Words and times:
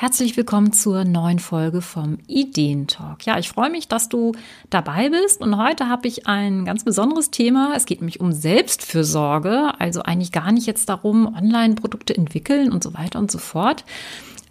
Herzlich 0.00 0.36
willkommen 0.36 0.72
zur 0.72 1.02
neuen 1.02 1.40
Folge 1.40 1.82
vom 1.82 2.18
Ideentalk. 2.28 3.26
Ja, 3.26 3.36
ich 3.36 3.48
freue 3.48 3.68
mich, 3.68 3.88
dass 3.88 4.08
du 4.08 4.30
dabei 4.70 5.08
bist 5.08 5.40
und 5.40 5.56
heute 5.56 5.88
habe 5.88 6.06
ich 6.06 6.28
ein 6.28 6.64
ganz 6.64 6.84
besonderes 6.84 7.32
Thema. 7.32 7.72
Es 7.74 7.84
geht 7.84 8.00
nämlich 8.00 8.20
um 8.20 8.30
Selbstfürsorge, 8.30 9.72
also 9.80 10.02
eigentlich 10.02 10.30
gar 10.30 10.52
nicht 10.52 10.68
jetzt 10.68 10.88
darum, 10.88 11.26
Online-Produkte 11.26 12.16
entwickeln 12.16 12.70
und 12.70 12.84
so 12.84 12.94
weiter 12.94 13.18
und 13.18 13.32
so 13.32 13.38
fort. 13.38 13.84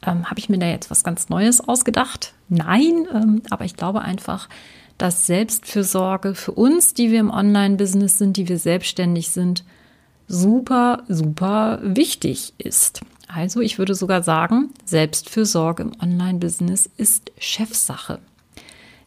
Ähm, 0.05 0.29
habe 0.29 0.37
ich 0.37 0.49
mir 0.49 0.59
da 0.59 0.65
jetzt 0.65 0.91
was 0.91 1.05
ganz 1.05 1.29
Neues 1.29 1.61
ausgedacht? 1.65 2.33
Nein, 2.49 3.07
ähm, 3.13 3.41
aber 3.49 3.63
ich 3.63 3.77
glaube 3.77 4.01
einfach, 4.01 4.49
dass 4.97 5.27
Selbstfürsorge 5.27 6.35
für 6.35 6.51
uns, 6.51 6.93
die 6.93 7.09
wir 7.09 7.21
im 7.21 7.31
Online-Business 7.31 8.17
sind, 8.17 8.35
die 8.35 8.49
wir 8.49 8.59
selbstständig 8.59 9.29
sind, 9.29 9.63
super, 10.27 11.03
super 11.07 11.79
wichtig 11.81 12.53
ist. 12.57 12.99
Also 13.27 13.59
ich 13.59 13.77
würde 13.77 13.93
sogar 13.93 14.23
sagen, 14.23 14.71
Selbstfürsorge 14.85 15.83
im 15.83 15.91
Online-Business 16.01 16.89
ist 16.97 17.31
Chefsache. 17.37 18.19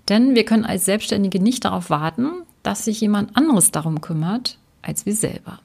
Denn 0.09 0.35
wir 0.35 0.45
können 0.45 0.65
als 0.65 0.85
Selbstständige 0.85 1.41
nicht 1.41 1.65
darauf 1.65 1.91
warten, 1.91 2.31
dass 2.63 2.85
sich 2.85 3.01
jemand 3.01 3.37
anderes 3.37 3.71
darum 3.71 4.01
kümmert 4.01 4.59
als 4.83 5.07
wir 5.07 5.15
selber. 5.15 5.61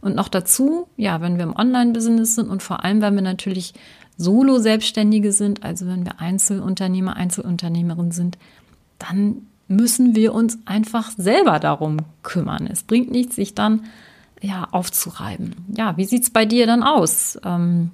Und 0.00 0.16
noch 0.16 0.28
dazu, 0.28 0.88
ja, 0.96 1.20
wenn 1.20 1.36
wir 1.36 1.44
im 1.44 1.56
Online-Business 1.56 2.34
sind 2.34 2.50
und 2.50 2.62
vor 2.62 2.84
allem, 2.84 3.00
wenn 3.00 3.14
wir 3.14 3.22
natürlich 3.22 3.72
Solo-Selbstständige 4.16 5.32
sind, 5.32 5.62
also 5.62 5.86
wenn 5.86 6.04
wir 6.04 6.20
Einzelunternehmer, 6.20 7.16
Einzelunternehmerin 7.16 8.10
sind, 8.10 8.36
dann 8.98 9.46
müssen 9.68 10.14
wir 10.14 10.34
uns 10.34 10.58
einfach 10.66 11.10
selber 11.16 11.58
darum 11.58 11.98
kümmern. 12.22 12.66
Es 12.66 12.82
bringt 12.82 13.10
nichts, 13.10 13.36
sich 13.36 13.54
dann 13.54 13.84
ja, 14.42 14.68
aufzureiben. 14.72 15.54
Ja, 15.76 15.96
wie 15.96 16.04
sieht's 16.04 16.30
bei 16.30 16.44
dir 16.44 16.66
dann 16.66 16.82
aus? 16.82 17.38
Ähm, 17.44 17.92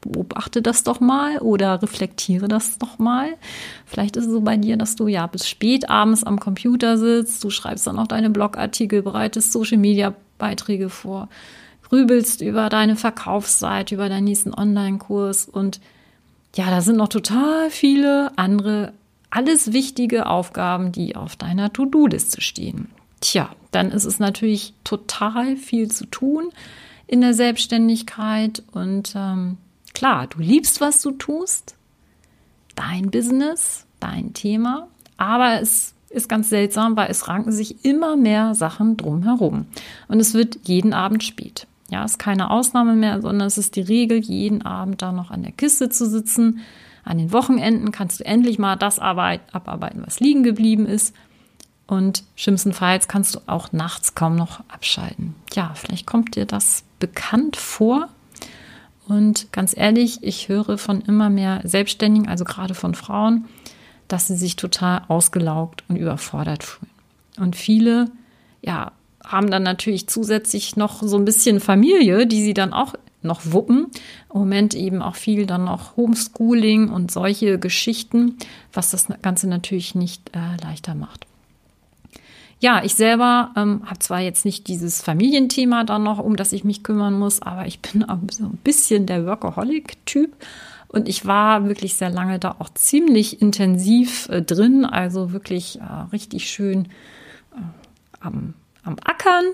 beobachte 0.00 0.62
das 0.62 0.84
doch 0.84 1.00
mal 1.00 1.38
oder 1.38 1.82
reflektiere 1.82 2.48
das 2.48 2.78
doch 2.78 2.98
mal. 2.98 3.28
Vielleicht 3.86 4.16
ist 4.16 4.26
es 4.26 4.32
so 4.32 4.40
bei 4.40 4.56
dir, 4.56 4.76
dass 4.76 4.96
du 4.96 5.08
ja 5.08 5.26
bis 5.26 5.48
spät 5.48 5.88
abends 5.88 6.24
am 6.24 6.38
Computer 6.38 6.98
sitzt, 6.98 7.42
du 7.42 7.50
schreibst 7.50 7.86
dann 7.86 7.98
auch 7.98 8.06
deine 8.06 8.30
Blogartikel, 8.30 9.02
bereitest 9.02 9.52
Social 9.52 9.78
Media 9.78 10.14
Beiträge 10.38 10.88
vor, 10.88 11.28
grübelst 11.88 12.42
über 12.42 12.68
deine 12.68 12.96
Verkaufsseite, 12.96 13.94
über 13.94 14.08
deinen 14.08 14.24
nächsten 14.24 14.54
Online-Kurs 14.54 15.48
und 15.48 15.80
ja, 16.56 16.70
da 16.70 16.80
sind 16.80 16.96
noch 16.96 17.08
total 17.08 17.70
viele 17.70 18.32
andere, 18.36 18.92
alles 19.30 19.72
wichtige 19.72 20.26
Aufgaben, 20.26 20.92
die 20.92 21.14
auf 21.14 21.36
deiner 21.36 21.72
To-Do-Liste 21.72 22.40
stehen. 22.40 22.88
Tja, 23.20 23.50
dann 23.70 23.90
ist 23.90 24.04
es 24.04 24.18
natürlich 24.18 24.74
total 24.84 25.56
viel 25.56 25.90
zu 25.90 26.06
tun 26.06 26.50
in 27.06 27.20
der 27.20 27.34
Selbstständigkeit. 27.34 28.62
Und 28.72 29.14
ähm, 29.16 29.58
klar, 29.94 30.26
du 30.28 30.38
liebst, 30.38 30.80
was 30.80 31.02
du 31.02 31.12
tust, 31.12 31.76
dein 32.74 33.10
Business, 33.10 33.86
dein 34.00 34.34
Thema, 34.34 34.88
aber 35.16 35.60
es 35.60 35.94
ist 36.10 36.28
ganz 36.28 36.48
seltsam, 36.48 36.96
weil 36.96 37.10
es 37.10 37.28
ranken 37.28 37.52
sich 37.52 37.84
immer 37.84 38.16
mehr 38.16 38.54
Sachen 38.54 38.96
drumherum. 38.96 39.66
Und 40.06 40.20
es 40.20 40.32
wird 40.32 40.60
jeden 40.64 40.94
Abend 40.94 41.22
spät. 41.22 41.66
Ja, 41.90 42.04
ist 42.04 42.18
keine 42.18 42.50
Ausnahme 42.50 42.94
mehr, 42.94 43.20
sondern 43.20 43.46
es 43.46 43.58
ist 43.58 43.76
die 43.76 43.82
Regel, 43.82 44.18
jeden 44.18 44.62
Abend 44.62 45.02
da 45.02 45.12
noch 45.12 45.30
an 45.30 45.42
der 45.42 45.52
Kiste 45.52 45.88
zu 45.88 46.06
sitzen. 46.06 46.60
An 47.04 47.18
den 47.18 47.32
Wochenenden 47.32 47.92
kannst 47.92 48.20
du 48.20 48.26
endlich 48.26 48.58
mal 48.58 48.76
das 48.76 48.98
abarbeiten, 48.98 50.02
was 50.06 50.20
liegen 50.20 50.42
geblieben 50.42 50.86
ist. 50.86 51.14
Und 51.88 52.22
schlimmstenfalls 52.36 53.08
kannst 53.08 53.34
du 53.34 53.40
auch 53.46 53.72
nachts 53.72 54.14
kaum 54.14 54.36
noch 54.36 54.60
abschalten. 54.68 55.34
Ja, 55.54 55.72
vielleicht 55.74 56.06
kommt 56.06 56.36
dir 56.36 56.44
das 56.44 56.84
bekannt 57.00 57.56
vor. 57.56 58.08
Und 59.08 59.50
ganz 59.52 59.74
ehrlich, 59.74 60.18
ich 60.22 60.50
höre 60.50 60.76
von 60.76 61.00
immer 61.00 61.30
mehr 61.30 61.62
Selbstständigen, 61.64 62.28
also 62.28 62.44
gerade 62.44 62.74
von 62.74 62.94
Frauen, 62.94 63.46
dass 64.06 64.26
sie 64.26 64.36
sich 64.36 64.56
total 64.56 65.02
ausgelaugt 65.08 65.82
und 65.88 65.96
überfordert 65.96 66.62
fühlen. 66.62 66.90
Und 67.38 67.56
viele, 67.56 68.10
ja, 68.60 68.92
haben 69.24 69.50
dann 69.50 69.62
natürlich 69.62 70.08
zusätzlich 70.08 70.76
noch 70.76 71.02
so 71.02 71.16
ein 71.16 71.24
bisschen 71.24 71.58
Familie, 71.58 72.26
die 72.26 72.42
sie 72.42 72.54
dann 72.54 72.74
auch 72.74 72.94
noch 73.22 73.40
wuppen. 73.44 73.86
Im 74.32 74.40
Moment 74.40 74.74
eben 74.74 75.00
auch 75.00 75.16
viel 75.16 75.46
dann 75.46 75.64
noch 75.64 75.96
Homeschooling 75.96 76.90
und 76.90 77.10
solche 77.10 77.58
Geschichten, 77.58 78.36
was 78.74 78.90
das 78.90 79.06
Ganze 79.22 79.48
natürlich 79.48 79.94
nicht 79.94 80.30
äh, 80.34 80.62
leichter 80.62 80.94
macht. 80.94 81.26
Ja, 82.60 82.82
ich 82.84 82.96
selber 82.96 83.52
ähm, 83.56 83.82
habe 83.84 84.00
zwar 84.00 84.20
jetzt 84.20 84.44
nicht 84.44 84.66
dieses 84.66 85.00
Familienthema 85.00 85.84
dann 85.84 86.02
noch, 86.02 86.18
um 86.18 86.34
das 86.34 86.52
ich 86.52 86.64
mich 86.64 86.82
kümmern 86.82 87.16
muss, 87.16 87.40
aber 87.40 87.66
ich 87.66 87.80
bin 87.80 88.04
auch 88.04 88.18
so 88.32 88.44
ein 88.44 88.58
bisschen 88.64 89.06
der 89.06 89.26
Workaholic-Typ. 89.26 90.34
Und 90.88 91.08
ich 91.08 91.26
war 91.26 91.66
wirklich 91.68 91.94
sehr 91.94 92.10
lange 92.10 92.38
da 92.38 92.56
auch 92.58 92.70
ziemlich 92.70 93.42
intensiv 93.42 94.28
äh, 94.30 94.42
drin, 94.42 94.84
also 94.84 95.32
wirklich 95.32 95.78
äh, 95.80 95.84
richtig 96.12 96.48
schön 96.50 96.86
äh, 97.52 97.60
am, 98.20 98.54
am 98.82 98.96
Ackern. 99.04 99.44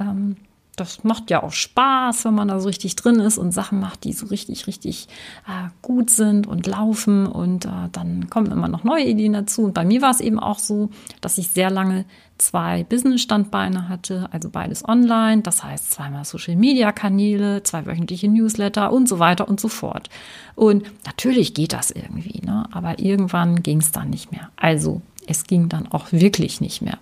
Ähm, 0.00 0.36
das 0.76 1.04
macht 1.04 1.30
ja 1.30 1.42
auch 1.42 1.52
Spaß, 1.52 2.26
wenn 2.26 2.34
man 2.34 2.48
da 2.48 2.60
so 2.60 2.68
richtig 2.68 2.96
drin 2.96 3.18
ist 3.18 3.38
und 3.38 3.52
Sachen 3.52 3.80
macht, 3.80 4.04
die 4.04 4.12
so 4.12 4.26
richtig, 4.26 4.66
richtig 4.66 5.08
äh, 5.46 5.70
gut 5.82 6.10
sind 6.10 6.46
und 6.46 6.66
laufen. 6.66 7.26
Und 7.26 7.64
äh, 7.64 7.88
dann 7.92 8.28
kommen 8.28 8.52
immer 8.52 8.68
noch 8.68 8.84
neue 8.84 9.04
Ideen 9.04 9.32
dazu. 9.32 9.64
Und 9.64 9.74
bei 9.74 9.84
mir 9.84 10.02
war 10.02 10.10
es 10.10 10.20
eben 10.20 10.38
auch 10.38 10.58
so, 10.58 10.90
dass 11.22 11.38
ich 11.38 11.48
sehr 11.48 11.70
lange 11.70 12.04
zwei 12.38 12.84
Business-Standbeine 12.84 13.88
hatte, 13.88 14.28
also 14.30 14.50
beides 14.50 14.86
online. 14.86 15.42
Das 15.42 15.64
heißt 15.64 15.92
zweimal 15.92 16.24
Social-Media-Kanäle, 16.24 17.62
zwei 17.62 17.86
wöchentliche 17.86 18.28
Newsletter 18.28 18.92
und 18.92 19.08
so 19.08 19.18
weiter 19.18 19.48
und 19.48 19.58
so 19.58 19.68
fort. 19.68 20.10
Und 20.54 20.84
natürlich 21.06 21.54
geht 21.54 21.72
das 21.72 21.90
irgendwie, 21.90 22.42
ne? 22.44 22.68
aber 22.70 22.98
irgendwann 22.98 23.62
ging 23.62 23.78
es 23.78 23.92
dann 23.92 24.10
nicht 24.10 24.30
mehr. 24.30 24.50
Also 24.56 25.00
es 25.26 25.44
ging 25.44 25.68
dann 25.68 25.90
auch 25.90 26.12
wirklich 26.12 26.60
nicht 26.60 26.82
mehr. 26.82 26.98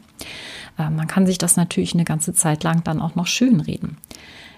Äh, 0.78 0.90
man 0.90 1.06
kann 1.06 1.26
sich 1.26 1.38
das 1.38 1.56
natürlich 1.56 1.94
eine 1.94 2.04
ganze 2.04 2.34
Zeit 2.34 2.64
lang 2.64 2.82
dann 2.84 3.00
auch 3.00 3.14
noch 3.14 3.26
schönreden. 3.26 3.98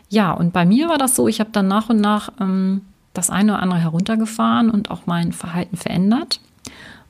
Ja, 0.08 0.32
und 0.32 0.52
bei 0.52 0.64
mir 0.64 0.88
war 0.88 0.98
das 0.98 1.16
so, 1.16 1.28
ich 1.28 1.40
habe 1.40 1.50
dann 1.52 1.68
nach 1.68 1.88
und 1.88 2.00
nach 2.00 2.30
ähm, 2.40 2.82
das 3.12 3.30
eine 3.30 3.54
oder 3.54 3.62
andere 3.62 3.80
heruntergefahren 3.80 4.70
und 4.70 4.90
auch 4.90 5.06
mein 5.06 5.32
Verhalten 5.32 5.76
verändert. 5.76 6.40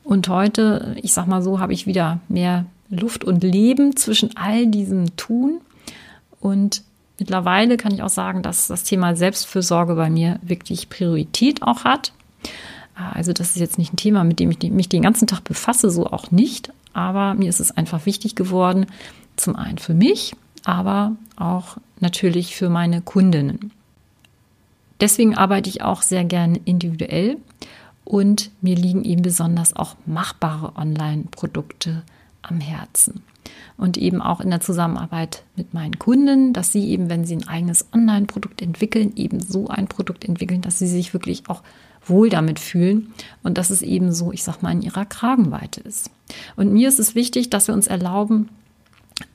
Und 0.03 0.29
heute, 0.29 0.95
ich 1.01 1.13
sag 1.13 1.27
mal 1.27 1.41
so, 1.41 1.59
habe 1.59 1.73
ich 1.73 1.85
wieder 1.85 2.19
mehr 2.29 2.65
Luft 2.89 3.23
und 3.23 3.43
Leben 3.43 3.95
zwischen 3.97 4.35
all 4.37 4.67
diesem 4.67 5.15
Tun. 5.17 5.59
Und 6.39 6.83
mittlerweile 7.19 7.77
kann 7.77 7.93
ich 7.93 8.01
auch 8.01 8.09
sagen, 8.09 8.41
dass 8.41 8.67
das 8.67 8.83
Thema 8.83 9.15
Selbstfürsorge 9.15 9.95
bei 9.95 10.09
mir 10.09 10.39
wirklich 10.41 10.89
Priorität 10.89 11.61
auch 11.61 11.83
hat. 11.83 12.13
Äh, 12.95 13.17
also 13.17 13.33
das 13.33 13.49
ist 13.49 13.57
jetzt 13.57 13.77
nicht 13.77 13.93
ein 13.93 13.97
Thema, 13.97 14.23
mit 14.23 14.39
dem 14.39 14.49
ich 14.49 14.71
mich 14.71 14.89
den 14.89 15.03
ganzen 15.03 15.27
Tag 15.27 15.43
befasse, 15.43 15.91
so 15.91 16.07
auch 16.07 16.31
nicht 16.31 16.71
aber 16.97 17.35
mir 17.35 17.47
ist 17.47 17.59
es 17.59 17.69
einfach 17.69 18.07
wichtig 18.07 18.33
geworden, 18.33 18.87
zum 19.35 19.55
einen 19.55 19.77
für 19.77 19.93
mich, 19.93 20.35
aber 20.65 21.15
auch 21.35 21.77
natürlich 21.99 22.55
für 22.55 22.69
meine 22.69 23.01
Kundinnen. 23.01 23.71
Deswegen 24.99 25.37
arbeite 25.37 25.69
ich 25.69 25.83
auch 25.83 26.01
sehr 26.01 26.25
gerne 26.25 26.59
individuell 26.65 27.37
und 28.03 28.49
mir 28.61 28.75
liegen 28.75 29.03
eben 29.03 29.21
besonders 29.21 29.75
auch 29.75 29.95
machbare 30.07 30.75
Online-Produkte 30.75 32.01
am 32.41 32.59
Herzen. 32.59 33.23
Und 33.77 33.97
eben 33.97 34.21
auch 34.21 34.41
in 34.41 34.49
der 34.49 34.59
Zusammenarbeit 34.59 35.43
mit 35.55 35.73
meinen 35.73 35.99
Kunden, 35.99 36.51
dass 36.51 36.71
sie 36.71 36.89
eben, 36.89 37.09
wenn 37.09 37.25
sie 37.25 37.35
ein 37.35 37.47
eigenes 37.47 37.87
Online-Produkt 37.93 38.61
entwickeln, 38.61 39.13
eben 39.15 39.39
so 39.39 39.67
ein 39.67 39.87
Produkt 39.87 40.25
entwickeln, 40.25 40.61
dass 40.61 40.79
sie 40.79 40.87
sich 40.87 41.13
wirklich 41.13 41.43
auch 41.47 41.63
wohl 42.05 42.29
damit 42.29 42.59
fühlen 42.59 43.13
und 43.43 43.57
dass 43.57 43.69
es 43.69 43.81
eben 43.81 44.11
so, 44.11 44.31
ich 44.31 44.43
sag 44.43 44.61
mal, 44.61 44.71
in 44.71 44.81
ihrer 44.81 45.05
Kragenweite 45.05 45.81
ist. 45.81 46.09
Und 46.55 46.73
mir 46.73 46.87
ist 46.89 46.99
es 46.99 47.15
wichtig, 47.15 47.49
dass 47.49 47.67
wir 47.67 47.73
uns 47.73 47.87
erlauben, 47.87 48.49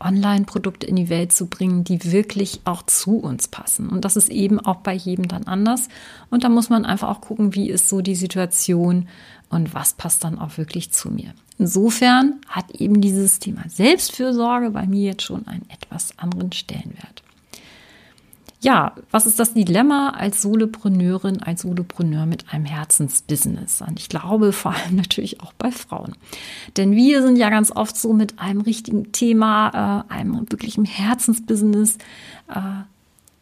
Online-Produkte 0.01 0.87
in 0.87 0.97
die 0.97 1.09
Welt 1.09 1.33
zu 1.33 1.47
bringen, 1.47 1.85
die 1.85 2.13
wirklich 2.13 2.61
auch 2.65 2.83
zu 2.83 3.17
uns 3.19 3.49
passen. 3.49 3.89
Und 3.89 4.05
das 4.05 4.17
ist 4.17 4.29
eben 4.29 4.61
auch 4.61 4.77
bei 4.77 4.95
jedem 4.95 5.27
dann 5.29 5.45
anders. 5.45 5.89
Und 6.31 6.45
da 6.45 6.49
muss 6.49 6.71
man 6.71 6.85
einfach 6.85 7.09
auch 7.09 7.21
gucken, 7.21 7.55
wie 7.55 7.69
ist 7.69 7.89
so 7.89 8.01
die 8.01 8.15
Situation 8.15 9.09
und 9.49 9.75
was 9.75 9.95
passt 9.95 10.25
dann 10.25 10.39
auch 10.39 10.57
wirklich 10.57 10.93
zu 10.93 11.11
mir. 11.11 11.35
Insofern 11.63 12.41
hat 12.49 12.73
eben 12.73 13.01
dieses 13.01 13.39
Thema 13.39 13.63
Selbstfürsorge 13.69 14.71
bei 14.71 14.85
mir 14.85 15.13
jetzt 15.13 15.23
schon 15.23 15.47
einen 15.47 15.65
etwas 15.71 16.19
anderen 16.19 16.51
Stellenwert. 16.51 17.23
Ja, 18.61 18.97
was 19.13 19.27
ist 19.27 19.39
das 19.39 19.55
Dilemma 19.55 20.11
als 20.11 20.43
Solopreneurin, 20.43 21.41
als 21.41 21.63
Solopreneur 21.63 22.27
mit 22.27 22.53
einem 22.53 22.65
Herzensbusiness? 22.65 23.81
Und 23.81 24.01
ich 24.01 24.09
glaube 24.09 24.51
vor 24.53 24.75
allem 24.75 24.97
natürlich 24.97 25.41
auch 25.41 25.53
bei 25.53 25.71
Frauen. 25.71 26.17
Denn 26.77 26.97
wir 26.97 27.23
sind 27.23 27.37
ja 27.37 27.49
ganz 27.49 27.71
oft 27.71 27.97
so 27.97 28.13
mit 28.13 28.41
einem 28.41 28.63
richtigen 28.63 29.13
Thema, 29.13 30.05
äh, 30.11 30.13
einem 30.13 30.51
wirklichen 30.51 30.85
Herzensbusiness, 30.85 31.97
äh, 32.49 32.83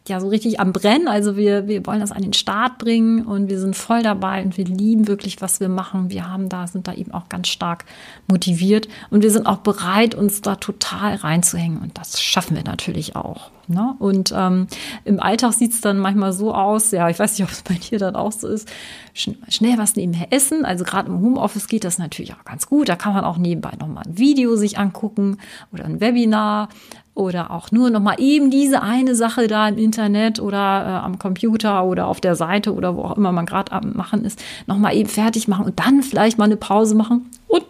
ja 0.07 0.19
so 0.19 0.29
richtig 0.29 0.59
am 0.59 0.73
Brennen. 0.73 1.07
Also 1.07 1.37
wir, 1.37 1.67
wir 1.67 1.85
wollen 1.85 1.99
das 1.99 2.11
an 2.11 2.23
den 2.23 2.33
Start 2.33 2.77
bringen 2.77 3.25
und 3.25 3.49
wir 3.49 3.59
sind 3.59 3.75
voll 3.75 4.01
dabei 4.01 4.43
und 4.43 4.57
wir 4.57 4.65
lieben 4.65 5.07
wirklich, 5.07 5.41
was 5.41 5.59
wir 5.59 5.69
machen. 5.69 6.09
Wir 6.09 6.29
haben 6.29 6.49
da, 6.49 6.67
sind 6.67 6.87
da 6.87 6.93
eben 6.93 7.11
auch 7.11 7.29
ganz 7.29 7.49
stark 7.49 7.85
motiviert 8.27 8.87
und 9.09 9.21
wir 9.21 9.31
sind 9.31 9.45
auch 9.45 9.57
bereit, 9.57 10.15
uns 10.15 10.41
da 10.41 10.55
total 10.55 11.15
reinzuhängen. 11.15 11.79
Und 11.79 11.97
das 11.97 12.21
schaffen 12.21 12.55
wir 12.55 12.63
natürlich 12.63 13.15
auch. 13.15 13.51
Ne? 13.67 13.95
Und 13.99 14.33
ähm, 14.35 14.67
im 15.05 15.19
Alltag 15.19 15.53
sieht 15.53 15.73
es 15.73 15.81
dann 15.81 15.97
manchmal 15.97 16.33
so 16.33 16.53
aus, 16.53 16.91
ja, 16.91 17.09
ich 17.09 17.19
weiß 17.19 17.37
nicht, 17.37 17.47
ob 17.47 17.51
es 17.51 17.61
bei 17.61 17.75
dir 17.75 17.99
dann 17.99 18.15
auch 18.15 18.31
so 18.31 18.47
ist, 18.47 18.67
schnell 19.13 19.77
was 19.77 19.95
nebenher 19.95 20.27
essen. 20.31 20.65
Also 20.65 20.83
gerade 20.83 21.09
im 21.09 21.21
Homeoffice 21.21 21.67
geht 21.67 21.83
das 21.83 21.97
natürlich 21.97 22.33
auch 22.33 22.43
ganz 22.43 22.67
gut. 22.67 22.89
Da 22.89 22.95
kann 22.95 23.13
man 23.13 23.23
auch 23.23 23.37
nebenbei 23.37 23.71
nochmal 23.79 24.03
ein 24.05 24.17
Video 24.17 24.55
sich 24.55 24.77
angucken 24.77 25.37
oder 25.71 25.85
ein 25.85 26.01
Webinar 26.01 26.69
oder 27.13 27.51
auch 27.51 27.71
nur 27.71 27.89
noch 27.89 27.99
mal 27.99 28.19
eben 28.19 28.49
diese 28.49 28.81
eine 28.81 29.15
Sache 29.15 29.47
da 29.47 29.67
im 29.67 29.77
Internet 29.77 30.39
oder 30.39 30.57
äh, 30.57 31.05
am 31.05 31.19
Computer 31.19 31.83
oder 31.83 32.07
auf 32.07 32.21
der 32.21 32.35
Seite 32.35 32.73
oder 32.73 32.95
wo 32.95 33.03
auch 33.03 33.17
immer 33.17 33.31
man 33.31 33.45
gerade 33.45 33.71
am 33.73 33.93
machen 33.93 34.23
ist, 34.23 34.41
noch 34.65 34.77
mal 34.77 34.95
eben 34.95 35.09
fertig 35.09 35.47
machen 35.47 35.65
und 35.65 35.79
dann 35.79 36.03
vielleicht 36.03 36.37
mal 36.37 36.45
eine 36.45 36.57
Pause 36.57 36.95
machen 36.95 37.29
und 37.47 37.65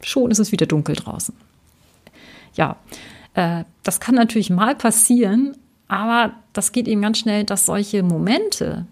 schon 0.00 0.30
ist 0.30 0.38
es 0.38 0.52
wieder 0.52 0.66
dunkel 0.66 0.94
draußen. 0.94 1.34
Ja, 2.54 2.76
äh, 3.34 3.64
das 3.82 3.98
kann 3.98 4.14
natürlich 4.14 4.50
mal 4.50 4.76
passieren, 4.76 5.56
aber 5.88 6.32
das 6.52 6.70
geht 6.70 6.86
eben 6.86 7.02
ganz 7.02 7.18
schnell, 7.18 7.44
dass 7.44 7.66
solche 7.66 8.02
Momente 8.04 8.86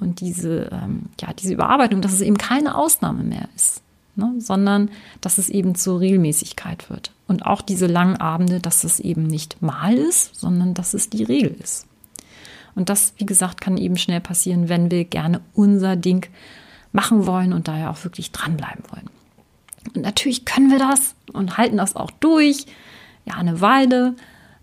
und 0.00 0.20
diese, 0.20 0.68
ähm, 0.72 1.04
ja, 1.20 1.32
diese 1.32 1.54
Überarbeitung, 1.54 2.00
dass 2.00 2.12
es 2.12 2.20
eben 2.20 2.36
keine 2.36 2.76
Ausnahme 2.76 3.22
mehr 3.22 3.48
ist 3.54 3.82
ne? 4.16 4.34
sondern 4.38 4.90
dass 5.20 5.38
es 5.38 5.48
eben 5.48 5.74
zur 5.74 6.00
Regelmäßigkeit 6.00 6.90
wird. 6.90 7.12
Und 7.26 7.46
auch 7.46 7.62
diese 7.62 7.86
langen 7.86 8.16
Abende, 8.16 8.60
dass 8.60 8.84
es 8.84 9.00
eben 9.00 9.24
nicht 9.24 9.62
mal 9.62 9.94
ist, 9.94 10.34
sondern 10.34 10.74
dass 10.74 10.94
es 10.94 11.10
die 11.10 11.24
Regel 11.24 11.52
ist. 11.62 11.86
Und 12.74 12.88
das, 12.88 13.14
wie 13.16 13.26
gesagt, 13.26 13.60
kann 13.60 13.76
eben 13.78 13.96
schnell 13.96 14.20
passieren, 14.20 14.68
wenn 14.68 14.90
wir 14.90 15.04
gerne 15.04 15.40
unser 15.54 15.96
Ding 15.96 16.28
machen 16.92 17.26
wollen 17.26 17.52
und 17.52 17.68
daher 17.68 17.90
auch 17.90 18.04
wirklich 18.04 18.32
dranbleiben 18.32 18.84
wollen. 18.90 19.08
Und 19.94 20.02
natürlich 20.02 20.44
können 20.44 20.70
wir 20.70 20.78
das 20.78 21.14
und 21.32 21.56
halten 21.56 21.76
das 21.76 21.96
auch 21.96 22.10
durch, 22.10 22.66
ja, 23.24 23.34
eine 23.34 23.60
Weile. 23.60 24.14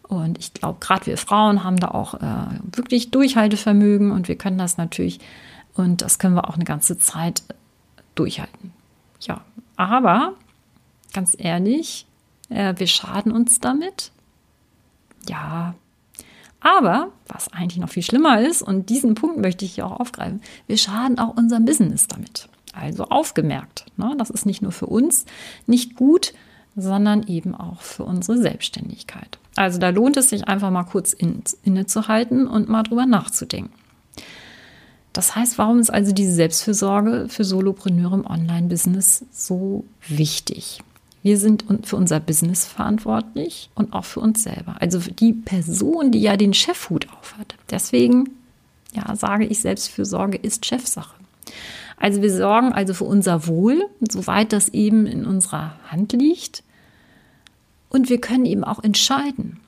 Und 0.08 0.38
ich 0.38 0.54
glaube, 0.54 0.80
gerade 0.80 1.06
wir 1.06 1.18
Frauen 1.18 1.64
haben 1.64 1.78
da 1.78 1.90
auch 1.90 2.16
äh, 2.16 2.76
wirklich 2.76 3.12
Durchhaltevermögen 3.12 4.12
und 4.12 4.28
wir 4.28 4.38
können 4.38 4.58
das 4.58 4.78
natürlich 4.78 5.20
und 5.74 6.02
das 6.02 6.20
können 6.20 6.36
wir 6.36 6.50
auch 6.50 6.56
eine 6.56 6.66
ganze 6.66 6.98
Zeit 6.98 7.44
durchhalten. 8.16 8.74
Ja, 9.25 9.42
aber 9.75 10.34
ganz 11.14 11.36
ehrlich, 11.38 12.06
äh, 12.50 12.74
wir 12.78 12.88
schaden 12.88 13.31
uns 13.31 13.60
damit. 13.60 14.12
Ja, 15.28 15.75
aber 16.60 17.10
was 17.28 17.52
eigentlich 17.52 17.80
noch 17.80 17.90
viel 17.90 18.04
schlimmer 18.04 18.42
ist, 18.42 18.62
und 18.62 18.90
diesen 18.90 19.16
Punkt 19.16 19.38
möchte 19.38 19.66
ich 19.66 19.75
hier 19.75 19.86
auch 19.86 20.00
aufgreifen, 20.00 20.42
wir 20.68 20.78
schaden 20.78 21.20
auch 21.20 21.36
unserem 21.36 21.66
Business 21.66 22.08
damit. 22.08 22.48
Also 22.74 23.06
aufgemerkt. 23.06 23.86
Ne? 23.98 24.16
Das 24.18 24.30
ist 24.30 24.46
nicht 24.46 24.62
nur 24.62 24.72
für 24.72 24.88
uns 24.88 25.26
nicht 25.68 25.96
gut, 25.96 26.34
sondern 26.76 27.28
eben 27.28 27.54
auch 27.54 27.81
für 27.81 28.04
unsere 28.04 28.38
Selbstständigkeit. 28.38 29.38
Also 29.56 29.78
da 29.78 29.90
lohnt 29.90 30.18
es 30.18 30.30
sich 30.30 30.48
einfach 30.48 30.72
mal 30.72 30.86
kurz 30.86 31.14
in, 31.14 31.44
innezuhalten 31.64 32.48
und 32.48 32.69
mal 32.69 32.81
drüber 32.81 33.06
nachzudenken. 33.06 33.74
Das 35.13 35.36
heißt, 35.36 35.60
warum 35.60 35.80
ist 35.80 35.92
also 35.92 36.12
diese 36.12 36.33
Selbstfürsorge 36.33 37.27
für 37.30 37.44
Solopreneure 37.44 38.15
im 38.15 38.25
Online-Business 38.25 39.25
so 39.31 39.86
wichtig? 40.07 40.81
Wir 41.21 41.38
sind 41.38 41.63
für 41.83 41.95
unser 41.95 42.19
Business 42.19 42.65
verantwortlich 42.65 43.69
und 43.75 43.94
auch 43.94 44.04
für 44.04 44.19
uns 44.19 44.44
selber. 44.44 44.75
Also 44.81 45.00
für 45.00 45.12
die 45.13 45.31
Person, 45.31 46.12
die 46.12 46.19
ja 46.19 46.36
den 46.36 46.54
Chefhut 46.54 47.07
aufhat. 47.18 47.56
Deswegen, 47.69 48.31
ja, 48.94 49.15
sage 49.15 49.45
ich, 49.45 49.62
Selbstfürsorge 49.62 50.38
ist 50.38 50.65
Chefsache. 50.65 51.16
Also 51.95 52.21
wir 52.21 52.36
sorgen 52.36 52.74
also 52.74 52.94
für 52.94 53.06
unser 53.06 53.48
Wohl, 53.48 53.86
soweit 54.01 54.51
das 54.51 54.68
eben 54.69 55.06
in 55.06 55.25
unserer 55.25 55.75
Hand 55.89 56.12
liegt. 56.12 56.63
Und 57.88 58.09
wir 58.09 58.19
können 58.19 58.45
eben 58.45 58.63
auch 58.63 58.83
entscheiden, 58.83 59.59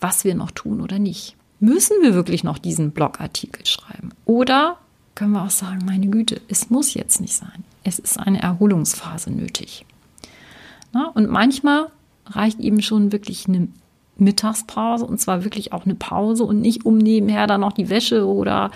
was 0.00 0.24
wir 0.24 0.34
noch 0.34 0.50
tun 0.50 0.80
oder 0.80 0.98
nicht. 0.98 1.36
Müssen 1.62 2.02
wir 2.02 2.14
wirklich 2.14 2.42
noch 2.42 2.58
diesen 2.58 2.90
Blogartikel 2.90 3.64
schreiben? 3.66 4.10
Oder 4.24 4.78
können 5.14 5.30
wir 5.30 5.44
auch 5.44 5.50
sagen, 5.50 5.84
meine 5.86 6.08
Güte, 6.08 6.40
es 6.48 6.70
muss 6.70 6.92
jetzt 6.92 7.20
nicht 7.20 7.34
sein. 7.34 7.62
Es 7.84 8.00
ist 8.00 8.18
eine 8.18 8.42
Erholungsphase 8.42 9.30
nötig. 9.30 9.86
Na, 10.92 11.12
und 11.14 11.30
manchmal 11.30 11.86
reicht 12.26 12.58
eben 12.58 12.82
schon 12.82 13.12
wirklich 13.12 13.46
eine 13.46 13.68
Mittagspause 14.16 15.04
und 15.06 15.20
zwar 15.20 15.44
wirklich 15.44 15.72
auch 15.72 15.84
eine 15.84 15.94
Pause 15.94 16.42
und 16.42 16.60
nicht 16.60 16.84
um 16.84 16.98
nebenher 16.98 17.46
dann 17.46 17.60
noch 17.60 17.74
die 17.74 17.90
Wäsche 17.90 18.26
oder 18.26 18.72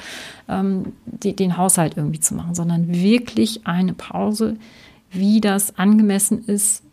ähm, 0.49 0.93
die, 1.07 1.35
den 1.35 1.57
Haushalt 1.57 1.97
irgendwie 1.97 2.21
zu 2.21 2.37
machen, 2.37 2.55
sondern 2.55 2.95
wirklich 2.95 3.67
eine 3.67 3.95
Pause, 3.95 4.59
wie 5.11 5.41
das 5.41 5.77
angemessen 5.77 6.45
ist 6.45 6.85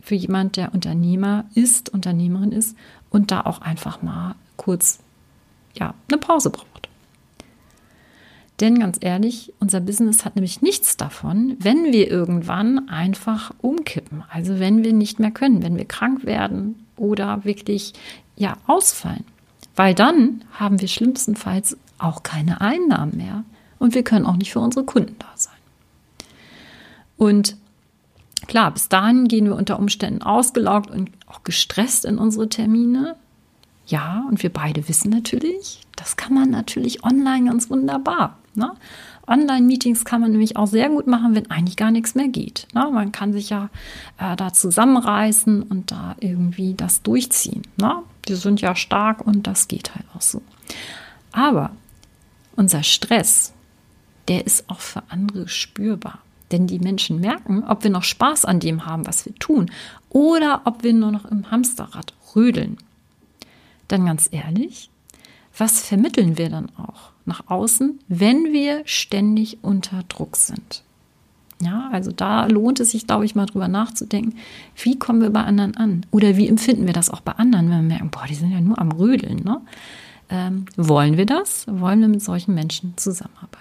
für 0.00 0.16
jemand, 0.16 0.56
der 0.56 0.74
Unternehmer 0.74 1.44
ist, 1.54 1.88
Unternehmerin 1.94 2.50
ist 2.50 2.76
und 3.10 3.30
da 3.30 3.42
auch 3.42 3.60
einfach 3.60 4.02
mal 4.02 4.34
kurz 4.56 4.98
ja, 5.74 5.94
eine 6.08 6.18
Pause 6.18 6.50
braucht. 6.50 6.88
Denn 8.60 8.78
ganz 8.78 8.98
ehrlich, 9.00 9.54
unser 9.58 9.80
Business 9.80 10.24
hat 10.24 10.36
nämlich 10.36 10.60
nichts 10.60 10.98
davon, 10.98 11.56
wenn 11.60 11.92
wir 11.92 12.10
irgendwann 12.10 12.90
einfach 12.90 13.52
umkippen. 13.62 14.22
Also 14.28 14.58
wenn 14.58 14.84
wir 14.84 14.92
nicht 14.92 15.18
mehr 15.18 15.30
können, 15.30 15.62
wenn 15.62 15.78
wir 15.78 15.86
krank 15.86 16.26
werden 16.26 16.86
oder 16.96 17.44
wirklich 17.44 17.94
ja 18.36 18.58
ausfallen. 18.66 19.24
Weil 19.76 19.94
dann 19.94 20.44
haben 20.52 20.80
wir 20.80 20.88
schlimmstenfalls 20.88 21.78
auch 21.98 22.22
keine 22.22 22.60
Einnahmen 22.60 23.16
mehr 23.16 23.44
und 23.78 23.94
wir 23.94 24.04
können 24.04 24.26
auch 24.26 24.36
nicht 24.36 24.52
für 24.52 24.60
unsere 24.60 24.84
Kunden 24.84 25.16
da 25.18 25.28
sein. 25.36 25.54
Und 27.16 27.56
klar, 28.46 28.70
bis 28.72 28.88
dahin 28.90 29.26
gehen 29.26 29.46
wir 29.46 29.56
unter 29.56 29.78
Umständen 29.78 30.22
ausgelaugt 30.22 30.90
und 30.90 31.10
auch 31.26 31.44
gestresst 31.44 32.04
in 32.04 32.18
unsere 32.18 32.48
Termine. 32.48 33.16
Ja, 33.90 34.24
und 34.28 34.40
wir 34.44 34.52
beide 34.52 34.88
wissen 34.88 35.10
natürlich, 35.10 35.80
das 35.96 36.16
kann 36.16 36.32
man 36.32 36.48
natürlich 36.48 37.02
online 37.02 37.50
ganz 37.50 37.70
wunderbar. 37.70 38.38
Ne? 38.54 38.72
Online-Meetings 39.26 40.04
kann 40.04 40.20
man 40.20 40.30
nämlich 40.30 40.56
auch 40.56 40.68
sehr 40.68 40.88
gut 40.88 41.08
machen, 41.08 41.34
wenn 41.34 41.50
eigentlich 41.50 41.76
gar 41.76 41.90
nichts 41.90 42.14
mehr 42.14 42.28
geht. 42.28 42.68
Ne? 42.72 42.88
Man 42.92 43.10
kann 43.10 43.32
sich 43.32 43.50
ja 43.50 43.68
äh, 44.18 44.36
da 44.36 44.52
zusammenreißen 44.52 45.64
und 45.64 45.90
da 45.90 46.14
irgendwie 46.20 46.74
das 46.74 47.02
durchziehen. 47.02 47.62
Ne? 47.80 47.96
Wir 48.26 48.36
sind 48.36 48.60
ja 48.60 48.76
stark 48.76 49.26
und 49.26 49.48
das 49.48 49.66
geht 49.66 49.92
halt 49.96 50.06
auch 50.16 50.22
so. 50.22 50.40
Aber 51.32 51.70
unser 52.54 52.84
Stress, 52.84 53.52
der 54.28 54.46
ist 54.46 54.70
auch 54.70 54.80
für 54.80 55.02
andere 55.08 55.48
spürbar. 55.48 56.20
Denn 56.52 56.68
die 56.68 56.78
Menschen 56.78 57.20
merken, 57.20 57.64
ob 57.64 57.82
wir 57.82 57.90
noch 57.90 58.04
Spaß 58.04 58.44
an 58.44 58.60
dem 58.60 58.86
haben, 58.86 59.06
was 59.06 59.26
wir 59.26 59.34
tun, 59.36 59.68
oder 60.10 60.62
ob 60.64 60.84
wir 60.84 60.92
nur 60.92 61.10
noch 61.10 61.24
im 61.24 61.50
Hamsterrad 61.50 62.12
rödeln. 62.36 62.76
Dann 63.90 64.06
ganz 64.06 64.28
ehrlich, 64.30 64.88
was 65.58 65.82
vermitteln 65.82 66.38
wir 66.38 66.48
dann 66.48 66.68
auch 66.76 67.10
nach 67.24 67.48
außen, 67.48 67.98
wenn 68.06 68.52
wir 68.52 68.82
ständig 68.84 69.58
unter 69.62 70.04
Druck 70.04 70.36
sind? 70.36 70.84
Ja, 71.60 71.90
also 71.90 72.12
da 72.12 72.46
lohnt 72.46 72.78
es 72.78 72.92
sich, 72.92 73.08
glaube 73.08 73.24
ich, 73.24 73.34
mal 73.34 73.46
drüber 73.46 73.66
nachzudenken, 73.66 74.38
wie 74.76 74.96
kommen 74.96 75.20
wir 75.20 75.30
bei 75.30 75.42
anderen 75.42 75.76
an? 75.76 76.06
Oder 76.12 76.36
wie 76.36 76.46
empfinden 76.46 76.86
wir 76.86 76.92
das 76.92 77.10
auch 77.10 77.20
bei 77.20 77.32
anderen, 77.32 77.68
wenn 77.68 77.82
wir 77.82 77.88
merken, 77.88 78.10
boah, 78.10 78.26
die 78.28 78.36
sind 78.36 78.52
ja 78.52 78.60
nur 78.60 78.78
am 78.78 78.92
Rödeln. 78.92 79.42
Ne? 79.42 79.60
Ähm, 80.30 80.66
wollen 80.76 81.16
wir 81.16 81.26
das? 81.26 81.66
Wollen 81.66 82.00
wir 82.00 82.08
mit 82.08 82.22
solchen 82.22 82.54
Menschen 82.54 82.94
zusammenarbeiten? 82.96 83.58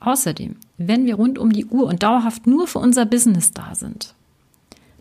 Außerdem, 0.00 0.56
wenn 0.78 1.04
wir 1.04 1.16
rund 1.16 1.38
um 1.38 1.52
die 1.52 1.66
Uhr 1.66 1.86
und 1.86 2.02
dauerhaft 2.02 2.46
nur 2.46 2.66
für 2.66 2.78
unser 2.78 3.04
Business 3.04 3.52
da 3.52 3.74
sind, 3.74 4.15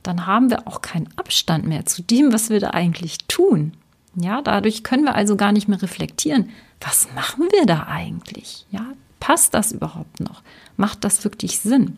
dann 0.08 0.28
haben 0.28 0.50
wir 0.50 0.68
auch 0.68 0.82
keinen 0.82 1.10
Abstand 1.16 1.66
mehr 1.66 1.86
zu 1.86 2.02
dem, 2.04 2.32
was 2.32 2.50
wir 2.50 2.60
da 2.60 2.72
eigentlich 2.72 3.18
tun. 3.28 3.74
Ja, 4.16 4.42
dadurch 4.42 4.84
können 4.84 5.04
wir 5.04 5.16
also 5.16 5.36
gar 5.36 5.52
nicht 5.52 5.68
mehr 5.68 5.82
reflektieren. 5.82 6.50
Was 6.80 7.08
machen 7.16 7.48
wir 7.52 7.66
da 7.66 7.88
eigentlich? 7.88 8.66
Ja, 8.72 8.86
passt 9.20 9.54
das 9.54 9.72
überhaupt 9.72 10.20
noch? 10.20 10.42
Macht 10.78 11.04
das 11.04 11.24
wirklich 11.24 11.60
Sinn? 11.60 11.98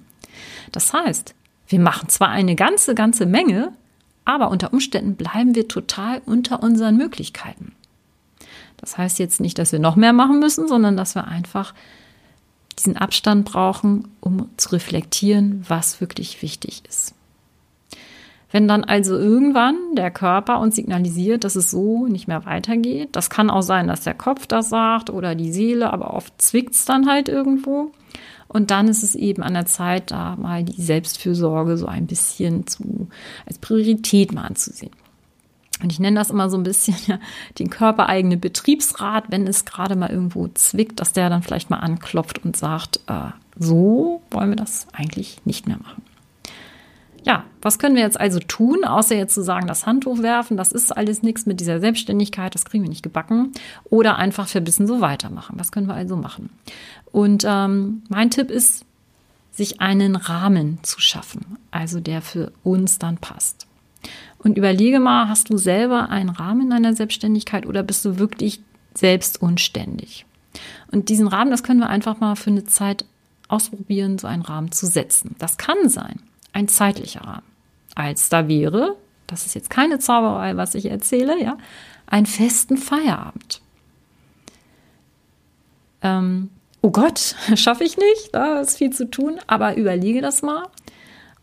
Das 0.72 0.94
heißt, 0.94 1.36
wir 1.68 1.80
machen 1.80 2.10
zwar 2.10 2.30
eine 2.30 2.56
ganze, 2.56 2.96
ganze 2.96 3.26
Menge, 3.26 3.74
aber 4.26 4.50
unter 4.50 4.74
Umständen 4.74 5.16
bleiben 5.16 5.54
wir 5.54 5.68
total 5.68 6.22
unter 6.26 6.64
unseren 6.64 6.98
Möglichkeiten. 6.98 7.74
Das 8.78 8.98
heißt 8.98 9.20
jetzt 9.20 9.42
nicht, 9.42 9.60
dass 9.60 9.72
wir 9.72 9.80
noch 9.80 9.96
mehr 9.96 10.14
machen 10.14 10.40
müssen, 10.40 10.68
sondern 10.68 10.98
dass 10.98 11.16
wir 11.16 11.28
einfach 11.28 11.74
diesen 12.78 12.96
Abstand 12.96 13.46
brauchen, 13.46 14.08
um 14.22 14.50
zu 14.58 14.70
reflektieren, 14.70 15.66
was 15.68 16.00
wirklich 16.00 16.42
wichtig 16.42 16.84
ist. 16.88 17.14
Wenn 18.52 18.68
dann 18.68 18.84
also 18.84 19.18
irgendwann 19.18 19.76
der 19.96 20.10
Körper 20.10 20.60
uns 20.60 20.76
signalisiert, 20.76 21.44
dass 21.44 21.56
es 21.56 21.70
so 21.70 22.08
nicht 22.08 22.28
mehr 22.28 22.46
weitergeht, 22.46 23.10
das 23.12 23.30
kann 23.30 23.50
auch 23.50 23.62
sein, 23.62 23.88
dass 23.88 24.04
der 24.04 24.14
Kopf 24.14 24.48
das 24.48 24.70
sagt 24.70 25.10
oder 25.10 25.36
die 25.36 25.52
Seele, 25.52 25.92
aber 25.92 26.14
oft 26.14 26.42
zwickt 26.42 26.74
es 26.74 26.86
dann 26.86 27.10
halt 27.10 27.28
irgendwo. 27.28 27.92
Und 28.48 28.72
dann 28.72 28.88
ist 28.88 29.04
es 29.04 29.16
eben 29.16 29.44
an 29.44 29.54
der 29.54 29.66
Zeit, 29.66 30.12
da 30.12 30.38
mal 30.38 30.64
die 30.64 30.82
Selbstfürsorge 30.82 31.78
so 31.78 31.88
ein 31.88 32.08
bisschen 32.08 32.66
zu, 32.66 33.10
als 33.46 33.58
Priorität 33.58 34.32
mal 34.32 34.46
anzusehen. 34.46 34.94
Und 35.84 35.92
ich 35.92 36.00
nenne 36.00 36.18
das 36.18 36.32
immer 36.32 36.50
so 36.50 36.58
ein 36.58 36.64
bisschen 36.64 36.96
ja, 37.08 37.20
den 37.60 37.70
körpereigene 37.70 38.38
Betriebsrat, 38.38 39.26
wenn 39.30 39.46
es 39.46 39.66
gerade 39.66 39.96
mal 39.96 40.10
irgendwo 40.10 40.48
zwickt, 40.48 41.00
dass 41.00 41.14
der 41.14 41.30
dann 41.30 41.44
vielleicht 41.44 41.70
mal 41.70 41.80
anklopft 41.80 42.44
und 42.44 42.56
sagt, 42.56 43.02
äh, 43.08 43.32
so 43.60 44.22
wollen 44.32 44.50
wir 44.50 44.56
das 44.56 44.88
eigentlich 44.94 45.40
nicht 45.46 45.68
mehr 45.68 45.78
machen. 45.78 46.02
Ja, 47.28 47.44
was 47.62 47.78
können 47.78 47.96
wir 47.96 48.04
jetzt 48.04 48.18
also 48.18 48.40
tun, 48.40 48.86
außer 48.86 49.14
jetzt 49.14 49.34
zu 49.34 49.44
sagen, 49.44 49.68
das 49.68 49.86
Handtuch 49.86 50.22
werfen, 50.22 50.56
das 50.56 50.72
ist 50.72 50.96
alles 50.96 51.24
nichts 51.24 51.46
mit 51.46 51.60
dieser 51.60 51.82
Selbstständigkeit, 51.82 52.56
das 52.56 52.64
kriegen 52.64 52.86
wir 52.86 52.90
nicht 52.90 53.04
gebacken. 53.04 53.52
Oder 53.90 54.16
einfach 54.16 54.48
verbissen 54.48 54.88
so 54.88 55.02
weitermachen. 55.02 55.60
Was 55.60 55.74
können 55.74 55.88
wir 55.88 55.94
also 55.94 56.16
machen? 56.16 56.50
Und 57.12 57.44
ähm, 57.46 58.04
mein 58.08 58.32
Tipp 58.32 58.50
ist, 58.50 58.86
sich 59.52 59.82
einen 59.82 60.16
Rahmen 60.16 60.80
zu 60.84 61.02
schaffen, 61.02 61.58
also 61.70 62.00
der 62.00 62.22
für 62.22 62.54
uns 62.64 62.98
dann 62.98 63.18
passt. 63.18 63.68
Und 64.38 64.58
überlege 64.58 65.02
mal, 65.02 65.28
hast 65.28 65.50
du 65.50 65.58
selber 65.58 66.10
einen 66.10 66.30
Rahmen 66.30 66.62
in 66.62 66.70
deiner 66.70 66.96
Selbstständigkeit 66.96 67.66
oder 67.66 67.84
bist 67.84 68.06
du 68.06 68.20
wirklich 68.20 68.62
selbst 68.94 69.42
unständig? 69.42 70.26
Und 70.94 71.10
diesen 71.10 71.28
Rahmen, 71.28 71.52
das 71.52 71.64
können 71.64 71.82
wir 71.82 71.90
einfach 71.90 72.22
mal 72.22 72.36
für 72.36 72.52
eine 72.52 72.64
Zeit 72.64 73.04
ausprobieren, 73.50 74.18
so 74.18 74.28
einen 74.28 74.44
Rahmen 74.44 74.72
zu 74.72 74.86
setzen. 74.86 75.36
Das 75.40 75.58
kann 75.58 75.90
sein, 75.90 76.22
ein 76.58 76.68
zeitlicher 76.68 77.22
Rahmen. 77.22 77.46
Als 77.94 78.30
da 78.30 78.48
wäre, 78.48 78.96
das 79.28 79.46
ist 79.46 79.54
jetzt 79.54 79.70
keine 79.70 80.00
Zauberei, 80.00 80.58
was 80.58 80.74
ich 80.74 80.88
erzähle, 80.88 81.40
ja, 81.42 81.58
einen 82.08 82.26
festen 82.26 82.78
Feierabend. 82.78 83.62
Ähm, 86.02 86.50
oh 86.82 86.90
Gott, 86.90 87.36
schaffe 87.56 87.84
ich 87.84 87.98
nicht, 87.98 88.30
da 88.34 88.60
ist 88.60 88.78
viel 88.78 88.92
zu 88.92 89.10
tun, 89.10 89.40
aber 89.46 89.78
überlege 89.78 90.22
das 90.22 90.42
mal, 90.42 90.64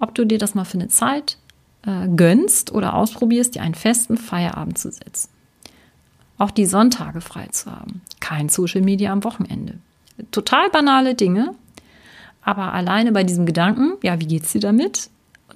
ob 0.01 0.17
du 0.17 0.25
dir 0.25 0.39
das 0.39 0.57
mal 0.57 0.65
für 0.65 0.79
eine 0.79 0.89
Zeit 0.89 1.39
äh, 1.87 2.09
gönnst 2.09 2.73
oder 2.73 2.95
ausprobierst, 2.95 3.55
dir 3.55 3.63
einen 3.63 3.77
festen 3.77 4.17
Feierabend 4.17 4.79
zu 4.79 4.91
setzen. 4.91 5.31
Auch 6.39 6.51
die 6.51 6.67
Sonntage 6.67 7.21
frei 7.21 7.47
zu 7.53 7.71
haben. 7.71 8.03
Kein 8.19 8.49
Social 8.49 8.81
Media 8.81 9.13
am 9.13 9.23
Wochenende. 9.23 9.79
Total 10.33 10.71
banale 10.71 11.15
Dinge, 11.15 11.55
aber 12.45 12.73
alleine 12.73 13.13
bei 13.13 13.25
diesem 13.25 13.47
Gedanken, 13.47 13.95
ja, 14.03 14.21
wie 14.21 14.27
geht's 14.27 14.53
dir 14.53 14.61
damit? 14.61 15.11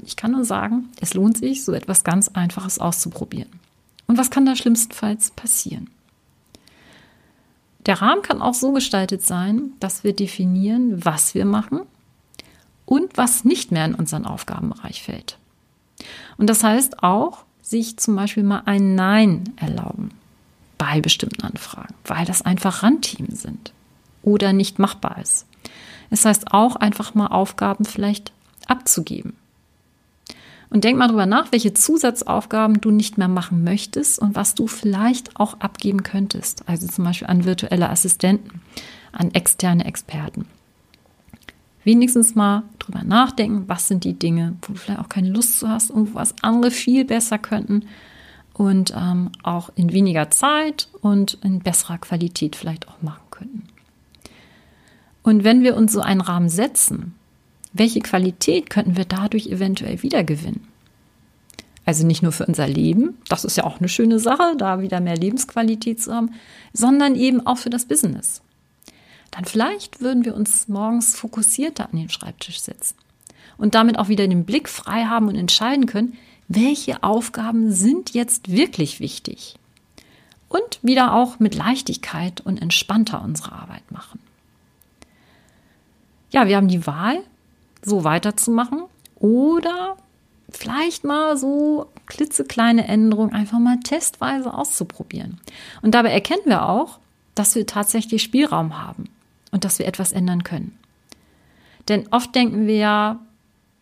Ich 0.05 0.17
kann 0.17 0.33
nur 0.33 0.45
sagen, 0.45 0.89
es 1.01 1.15
lohnt 1.15 1.39
sich, 1.39 1.65
so 1.65 1.73
etwas 1.73 2.05
ganz 2.05 2.29
Einfaches 2.29 2.79
auszuprobieren. 2.79 3.51
Und 4.07 4.17
was 4.17 4.31
kann 4.31 4.47
da 4.47 4.57
schlimmstenfalls 4.57 5.31
passieren? 5.33 5.91
Der 7.87 8.01
Rahmen 8.01 8.23
kann 8.23 8.43
auch 8.43 8.55
so 8.55 8.73
gestaltet 8.73 9.23
sein, 9.23 9.73
dass 9.81 10.05
wir 10.05 10.15
definieren, 10.15 11.05
was 11.05 11.35
wir 11.35 11.45
machen 11.45 11.81
und 12.85 13.17
was 13.17 13.45
nicht 13.45 13.71
mehr 13.71 13.85
in 13.85 13.95
unseren 13.95 14.25
Aufgabenbereich 14.25 15.03
fällt. 15.03 15.39
Und 16.37 16.49
das 16.49 16.65
heißt 16.65 17.03
auch, 17.03 17.45
sich 17.61 17.99
zum 17.99 18.17
Beispiel 18.17 18.45
mal 18.45 18.63
ein 18.65 18.95
Nein 18.95 19.53
erlauben 19.57 20.11
bei 20.79 21.01
bestimmten 21.01 21.43
Anfragen, 21.43 21.95
weil 22.05 22.25
das 22.25 22.43
einfach 22.43 22.83
Randthemen 22.83 23.35
sind 23.35 23.73
oder 24.23 24.53
nicht 24.53 24.79
machbar 24.79 25.19
ist. 25.21 25.47
Es 26.11 26.25
heißt 26.25 26.53
auch 26.53 26.77
einfach 26.77 27.15
mal 27.15 27.29
Aufgaben 27.29 27.85
vielleicht 27.85 28.33
abzugeben. 28.67 29.35
Und 30.71 30.85
denk 30.85 30.99
mal 30.99 31.09
drüber 31.09 31.27
nach, 31.27 31.51
welche 31.51 31.73
Zusatzaufgaben 31.73 32.81
du 32.81 32.91
nicht 32.91 33.17
mehr 33.17 33.29
machen 33.29 33.65
möchtest 33.65 34.19
und 34.19 34.37
was 34.37 34.55
du 34.55 34.67
vielleicht 34.67 35.39
auch 35.41 35.61
abgeben 35.61 36.03
könntest. 36.03 36.69
Also 36.69 36.87
zum 36.87 37.05
Beispiel 37.05 37.29
an 37.29 37.45
virtuelle 37.45 37.89
Assistenten, 37.89 38.61
an 39.13 39.33
externe 39.33 39.87
Experten. 39.87 40.47
Wenigstens 41.85 42.35
mal 42.35 42.65
drüber 42.79 43.03
nachdenken, 43.03 43.65
was 43.67 43.89
sind 43.89 44.05
die 44.05 44.19
Dinge, 44.19 44.57
wo 44.63 44.75
du 44.75 44.79
vielleicht 44.79 45.01
auch 45.01 45.09
keine 45.09 45.31
Lust 45.31 45.59
zu 45.59 45.71
hast 45.71 45.91
und 45.91 46.15
was 46.15 46.35
andere 46.43 46.71
viel 46.71 47.07
besser 47.07 47.39
könnten 47.39 47.87
und 48.53 48.93
ähm, 48.95 49.31
auch 49.43 49.71
in 49.75 49.93
weniger 49.93 50.31
Zeit 50.31 50.89
und 51.01 51.39
in 51.43 51.61
besserer 51.61 51.97
Qualität 51.97 52.57
vielleicht 52.57 52.89
auch 52.89 53.01
machen 53.01 53.23
könnten. 53.31 53.68
Und 55.29 55.45
wenn 55.45 55.63
wir 55.63 55.77
uns 55.77 55.93
so 55.93 56.01
einen 56.01 56.23
Rahmen 56.23 56.49
setzen, 56.49 57.15
welche 57.75 58.01
Qualität 58.01 58.71
könnten 58.71 58.97
wir 58.97 59.05
dadurch 59.05 59.49
eventuell 59.49 60.03
wiedergewinnen? 60.03 60.67
Also 61.85 62.07
nicht 62.07 62.23
nur 62.23 62.33
für 62.33 62.47
unser 62.47 62.67
Leben, 62.67 63.19
das 63.29 63.45
ist 63.45 63.59
ja 63.59 63.65
auch 63.65 63.79
eine 63.79 63.91
schöne 63.91 64.21
Sache, 64.21 64.57
da 64.57 64.81
wieder 64.81 65.01
mehr 65.01 65.19
Lebensqualität 65.19 66.03
zu 66.03 66.15
haben, 66.15 66.31
sondern 66.73 67.15
eben 67.15 67.47
auch 67.47 67.59
für 67.59 67.69
das 67.69 67.85
Business. 67.85 68.41
Dann 69.31 69.45
vielleicht 69.45 70.01
würden 70.01 70.25
wir 70.25 70.35
uns 70.35 70.67
morgens 70.67 71.15
fokussierter 71.15 71.91
an 71.93 71.99
den 71.99 72.09
Schreibtisch 72.09 72.61
setzen 72.63 72.97
und 73.59 73.75
damit 73.75 73.99
auch 73.99 74.09
wieder 74.09 74.27
den 74.27 74.47
Blick 74.47 74.71
frei 74.71 75.05
haben 75.05 75.29
und 75.29 75.35
entscheiden 75.35 75.85
können, 75.85 76.17
welche 76.49 77.03
Aufgaben 77.03 77.71
sind 77.71 78.15
jetzt 78.15 78.51
wirklich 78.51 78.99
wichtig. 78.99 79.57
Und 80.49 80.79
wieder 80.81 81.13
auch 81.13 81.39
mit 81.39 81.55
Leichtigkeit 81.55 82.41
und 82.41 82.63
entspannter 82.63 83.21
unsere 83.23 83.53
Arbeit 83.53 83.93
machen 83.93 84.21
ja, 86.31 86.47
wir 86.47 86.57
haben 86.57 86.69
die 86.69 86.87
Wahl, 86.87 87.19
so 87.85 88.05
weiterzumachen 88.05 88.85
oder 89.17 89.97
vielleicht 90.51 91.05
mal 91.05 91.37
so 91.37 91.91
klitzekleine 92.07 92.87
Änderungen 92.87 93.33
einfach 93.33 93.59
mal 93.59 93.79
testweise 93.81 94.53
auszuprobieren. 94.55 95.41
Und 95.83 95.95
dabei 95.95 96.11
erkennen 96.11 96.43
wir 96.47 96.69
auch, 96.69 96.99
dass 97.35 97.55
wir 97.55 97.67
tatsächlich 97.67 98.23
Spielraum 98.23 98.83
haben 98.83 99.05
und 99.53 99.65
dass 99.65 99.79
wir 99.79 99.87
etwas 99.87 100.13
ändern 100.13 100.45
können. 100.45 100.77
Denn 101.89 102.07
oft 102.11 102.35
denken 102.35 102.67
wir 102.67 102.77
ja, 102.77 103.19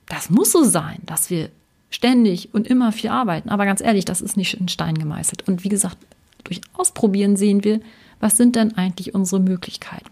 das 0.08 0.30
muss 0.30 0.52
so 0.52 0.62
sein, 0.62 0.98
dass 1.06 1.30
wir 1.30 1.50
ständig 1.90 2.52
und 2.54 2.66
immer 2.66 2.92
viel 2.92 3.10
arbeiten. 3.10 3.48
Aber 3.48 3.64
ganz 3.64 3.80
ehrlich, 3.80 4.04
das 4.04 4.20
ist 4.20 4.36
nicht 4.36 4.54
in 4.54 4.68
Stein 4.68 4.96
gemeißelt. 4.96 5.48
Und 5.48 5.64
wie 5.64 5.68
gesagt, 5.68 5.96
durch 6.44 6.60
Ausprobieren 6.74 7.36
sehen 7.36 7.64
wir, 7.64 7.80
was 8.20 8.36
sind 8.36 8.56
denn 8.56 8.76
eigentlich 8.76 9.14
unsere 9.14 9.40
Möglichkeiten. 9.40 10.10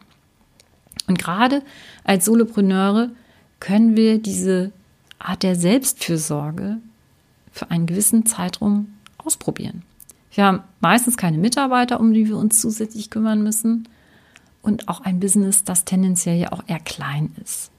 Und 1.06 1.18
gerade 1.18 1.62
als 2.02 2.25
Solopreneure 2.25 3.11
können 3.61 3.96
wir 3.96 4.18
diese 4.18 4.73
Art 5.18 5.42
der 5.42 5.56
Selbstfürsorge 5.56 6.78
für 7.52 7.70
einen 7.70 7.87
gewissen 7.87 8.26
Zeitraum 8.26 8.94
ausprobieren. 9.18 9.82
Wir 10.32 10.44
haben 10.44 10.61
meistens 10.80 11.16
keine 11.16 11.38
Mitarbeiter, 11.38 12.00
um 12.00 12.12
die 12.12 12.28
wir 12.28 12.37
uns 12.37 12.61
zusätzlich 12.61 13.11
kümmern 13.11 13.42
müssen 13.42 13.88
und 14.62 14.88
auch 14.88 15.00
ein 15.02 15.20
Business, 15.20 15.62
das 15.64 15.84
tendenziell 15.84 16.37
ja 16.37 16.52
auch 16.52 16.64
eher 16.66 16.80
klein 16.80 17.34
ist. 17.42 17.70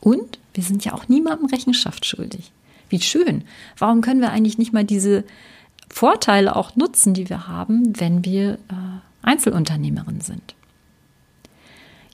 Und 0.00 0.38
wir 0.54 0.64
sind 0.64 0.84
ja 0.84 0.94
auch 0.94 1.08
niemandem 1.08 1.46
Rechenschaft 1.46 2.06
schuldig. 2.06 2.52
Wie 2.88 3.00
schön. 3.00 3.44
Warum 3.78 4.00
können 4.00 4.20
wir 4.20 4.30
eigentlich 4.30 4.58
nicht 4.58 4.72
mal 4.72 4.84
diese 4.84 5.24
Vorteile 5.88 6.56
auch 6.56 6.74
nutzen, 6.76 7.14
die 7.14 7.28
wir 7.28 7.46
haben, 7.46 7.98
wenn 8.00 8.24
wir 8.24 8.54
äh, 8.54 8.56
Einzelunternehmerin 9.22 10.20
sind? 10.20 10.54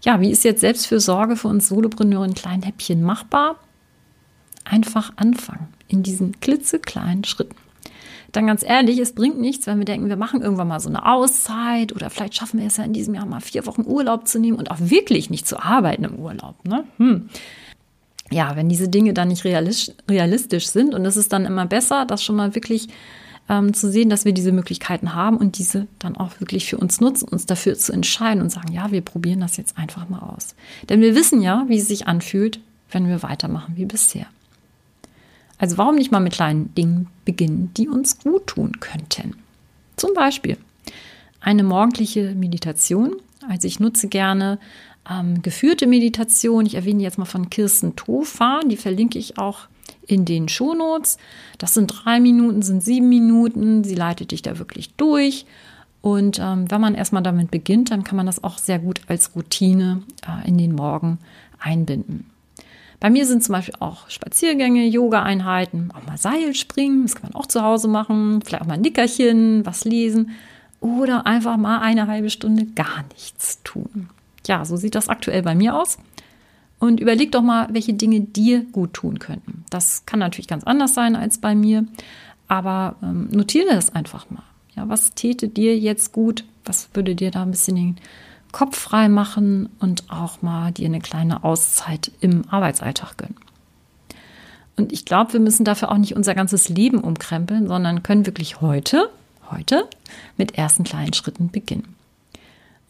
Ja, 0.06 0.20
wie 0.20 0.30
ist 0.30 0.44
jetzt 0.44 0.60
Selbstfürsorge 0.60 1.34
für 1.34 1.48
uns 1.48 1.68
Solopreneure 1.68 2.24
in 2.24 2.34
kleinen 2.34 2.62
Häppchen 2.62 3.02
machbar? 3.02 3.56
Einfach 4.64 5.12
anfangen 5.16 5.66
in 5.88 6.04
diesen 6.04 6.38
klitzekleinen 6.38 7.24
Schritten. 7.24 7.56
Dann 8.30 8.46
ganz 8.46 8.62
ehrlich, 8.62 9.00
es 9.00 9.14
bringt 9.14 9.40
nichts, 9.40 9.66
wenn 9.66 9.78
wir 9.78 9.84
denken, 9.84 10.08
wir 10.08 10.16
machen 10.16 10.42
irgendwann 10.42 10.68
mal 10.68 10.78
so 10.78 10.88
eine 10.88 11.06
Auszeit 11.06 11.92
oder 11.92 12.08
vielleicht 12.08 12.36
schaffen 12.36 12.60
wir 12.60 12.66
es 12.68 12.76
ja 12.76 12.84
in 12.84 12.92
diesem 12.92 13.14
Jahr 13.14 13.26
mal 13.26 13.40
vier 13.40 13.66
Wochen 13.66 13.82
Urlaub 13.84 14.28
zu 14.28 14.38
nehmen 14.38 14.58
und 14.58 14.70
auch 14.70 14.78
wirklich 14.78 15.28
nicht 15.28 15.48
zu 15.48 15.58
arbeiten 15.58 16.04
im 16.04 16.16
Urlaub. 16.16 16.64
Ne? 16.64 16.84
Hm. 16.98 17.28
Ja, 18.30 18.54
wenn 18.54 18.68
diese 18.68 18.88
Dinge 18.88 19.12
dann 19.12 19.28
nicht 19.28 19.44
realistisch 19.44 20.68
sind 20.68 20.94
und 20.94 21.04
es 21.04 21.16
ist 21.16 21.32
dann 21.32 21.46
immer 21.46 21.66
besser, 21.66 22.04
das 22.06 22.22
schon 22.22 22.36
mal 22.36 22.54
wirklich 22.54 22.88
ähm, 23.48 23.74
zu 23.74 23.90
sehen, 23.90 24.10
dass 24.10 24.24
wir 24.24 24.32
diese 24.32 24.52
Möglichkeiten 24.52 25.14
haben 25.14 25.36
und 25.36 25.58
diese 25.58 25.86
dann 25.98 26.16
auch 26.16 26.40
wirklich 26.40 26.68
für 26.68 26.78
uns 26.78 27.00
nutzen, 27.00 27.28
uns 27.28 27.46
dafür 27.46 27.76
zu 27.76 27.92
entscheiden 27.92 28.42
und 28.42 28.50
sagen, 28.50 28.72
ja, 28.72 28.90
wir 28.90 29.02
probieren 29.02 29.40
das 29.40 29.56
jetzt 29.56 29.78
einfach 29.78 30.08
mal 30.08 30.20
aus. 30.20 30.54
Denn 30.88 31.00
wir 31.00 31.14
wissen 31.14 31.40
ja, 31.40 31.64
wie 31.68 31.78
es 31.78 31.88
sich 31.88 32.06
anfühlt, 32.06 32.60
wenn 32.90 33.08
wir 33.08 33.22
weitermachen 33.22 33.76
wie 33.76 33.84
bisher. 33.84 34.26
Also 35.58 35.78
warum 35.78 35.94
nicht 35.94 36.12
mal 36.12 36.20
mit 36.20 36.34
kleinen 36.34 36.74
Dingen 36.74 37.08
beginnen, 37.24 37.70
die 37.76 37.88
uns 37.88 38.18
gut 38.18 38.46
tun 38.46 38.80
könnten? 38.80 39.34
Zum 39.96 40.12
Beispiel 40.12 40.58
eine 41.40 41.62
morgendliche 41.62 42.34
Meditation. 42.34 43.16
Also 43.48 43.66
ich 43.66 43.80
nutze 43.80 44.08
gerne 44.08 44.58
ähm, 45.08 45.40
geführte 45.42 45.86
Meditation. 45.86 46.66
Ich 46.66 46.74
erwähne 46.74 47.02
jetzt 47.02 47.18
mal 47.18 47.24
von 47.24 47.48
Kirsten 47.48 47.96
Tofa, 47.96 48.60
die 48.66 48.76
verlinke 48.76 49.18
ich 49.18 49.38
auch 49.38 49.60
in 50.06 50.24
den 50.24 50.48
Shownotes. 50.48 51.18
Das 51.58 51.74
sind 51.74 51.88
drei 51.88 52.20
Minuten, 52.20 52.62
sind 52.62 52.82
sieben 52.82 53.08
Minuten. 53.08 53.84
Sie 53.84 53.94
leitet 53.94 54.30
dich 54.30 54.42
da 54.42 54.58
wirklich 54.58 54.94
durch. 54.94 55.46
Und 56.00 56.38
ähm, 56.38 56.70
wenn 56.70 56.80
man 56.80 56.94
erstmal 56.94 57.22
damit 57.22 57.50
beginnt, 57.50 57.90
dann 57.90 58.04
kann 58.04 58.16
man 58.16 58.26
das 58.26 58.44
auch 58.44 58.58
sehr 58.58 58.78
gut 58.78 59.00
als 59.08 59.34
Routine 59.34 60.02
äh, 60.26 60.46
in 60.48 60.56
den 60.56 60.74
Morgen 60.74 61.18
einbinden. 61.58 62.30
Bei 63.00 63.10
mir 63.10 63.26
sind 63.26 63.44
zum 63.44 63.54
Beispiel 63.54 63.74
auch 63.80 64.08
Spaziergänge, 64.08 64.86
Yoga-Einheiten, 64.86 65.90
auch 65.94 66.06
mal 66.06 66.16
Seilspringen, 66.16 67.02
das 67.02 67.14
kann 67.14 67.30
man 67.30 67.40
auch 67.40 67.46
zu 67.46 67.62
Hause 67.62 67.88
machen, 67.88 68.40
vielleicht 68.42 68.62
auch 68.62 68.66
mal 68.66 68.74
ein 68.74 68.80
Nickerchen, 68.80 69.66
was 69.66 69.84
lesen 69.84 70.30
oder 70.80 71.26
einfach 71.26 71.56
mal 71.56 71.80
eine 71.80 72.06
halbe 72.06 72.30
Stunde 72.30 72.66
gar 72.66 73.04
nichts 73.12 73.62
tun. 73.64 74.08
Ja, 74.46 74.64
so 74.64 74.76
sieht 74.76 74.94
das 74.94 75.08
aktuell 75.08 75.42
bei 75.42 75.54
mir 75.54 75.74
aus. 75.74 75.98
Und 76.78 77.00
überleg 77.00 77.32
doch 77.32 77.42
mal, 77.42 77.68
welche 77.72 77.94
Dinge 77.94 78.20
dir 78.20 78.60
gut 78.64 78.92
tun 78.92 79.18
könnten. 79.18 79.64
Das 79.70 80.04
kann 80.04 80.18
natürlich 80.18 80.48
ganz 80.48 80.64
anders 80.64 80.94
sein 80.94 81.16
als 81.16 81.38
bei 81.38 81.54
mir. 81.54 81.86
aber 82.48 82.96
ähm, 83.02 83.28
notiere 83.32 83.74
das 83.74 83.94
einfach 83.94 84.30
mal. 84.30 84.44
Ja, 84.76 84.88
was 84.88 85.14
täte 85.14 85.48
dir 85.48 85.76
jetzt 85.76 86.12
gut? 86.12 86.44
Was 86.64 86.88
würde 86.94 87.14
dir 87.14 87.30
da 87.30 87.42
ein 87.42 87.50
bisschen 87.50 87.76
den 87.76 87.96
Kopf 88.52 88.78
frei 88.78 89.08
machen 89.08 89.68
und 89.80 90.04
auch 90.10 90.42
mal 90.42 90.70
dir 90.70 90.86
eine 90.86 91.00
kleine 91.00 91.42
Auszeit 91.44 92.12
im 92.20 92.44
Arbeitsalltag 92.48 93.16
gönnen? 93.16 93.36
Und 94.76 94.92
ich 94.92 95.04
glaube, 95.06 95.32
wir 95.32 95.40
müssen 95.40 95.64
dafür 95.64 95.90
auch 95.90 95.96
nicht 95.96 96.14
unser 96.14 96.34
ganzes 96.34 96.68
Leben 96.68 96.98
umkrempeln, 96.98 97.66
sondern 97.66 98.02
können 98.02 98.26
wirklich 98.26 98.60
heute, 98.60 99.10
heute 99.50 99.88
mit 100.36 100.56
ersten 100.58 100.84
kleinen 100.84 101.14
Schritten 101.14 101.50
beginnen. 101.50 101.94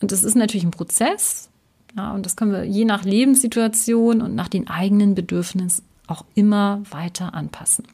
Und 0.00 0.12
das 0.12 0.24
ist 0.24 0.34
natürlich 0.34 0.64
ein 0.64 0.72
Prozess. 0.72 1.48
Ja, 1.96 2.12
und 2.12 2.26
das 2.26 2.36
können 2.36 2.52
wir 2.52 2.64
je 2.64 2.84
nach 2.84 3.04
Lebenssituation 3.04 4.20
und 4.20 4.34
nach 4.34 4.48
den 4.48 4.68
eigenen 4.68 5.14
Bedürfnissen 5.14 5.84
auch 6.06 6.24
immer 6.34 6.82
weiter 6.90 7.34
anpassen. 7.34 7.86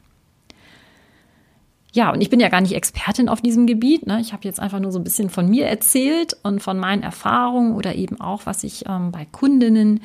Ja, 1.93 2.11
und 2.11 2.21
ich 2.23 2.31
bin 2.31 2.41
ja 2.41 2.49
gar 2.49 2.63
nicht 2.63 2.75
Expertin 2.75 3.29
auf 3.29 3.43
diesem 3.43 3.67
Gebiet. 3.67 4.07
Ne? 4.07 4.19
Ich 4.21 4.33
habe 4.33 4.45
jetzt 4.45 4.61
einfach 4.61 4.81
nur 4.81 4.93
so 4.93 4.99
ein 4.99 5.05
bisschen 5.05 5.29
von 5.29 5.49
mir 5.49 5.67
erzählt 5.67 6.37
und 6.43 6.63
von 6.63 6.79
meinen 6.79 7.03
Erfahrungen 7.03 7.75
oder 7.75 7.95
eben 7.95 8.19
auch, 8.21 8.47
was 8.47 8.65
ich 8.65 8.85
ähm, 8.89 9.13
bei 9.13 9.27
Kundinnen 9.31 10.01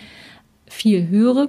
viel 0.68 1.08
höre 1.08 1.48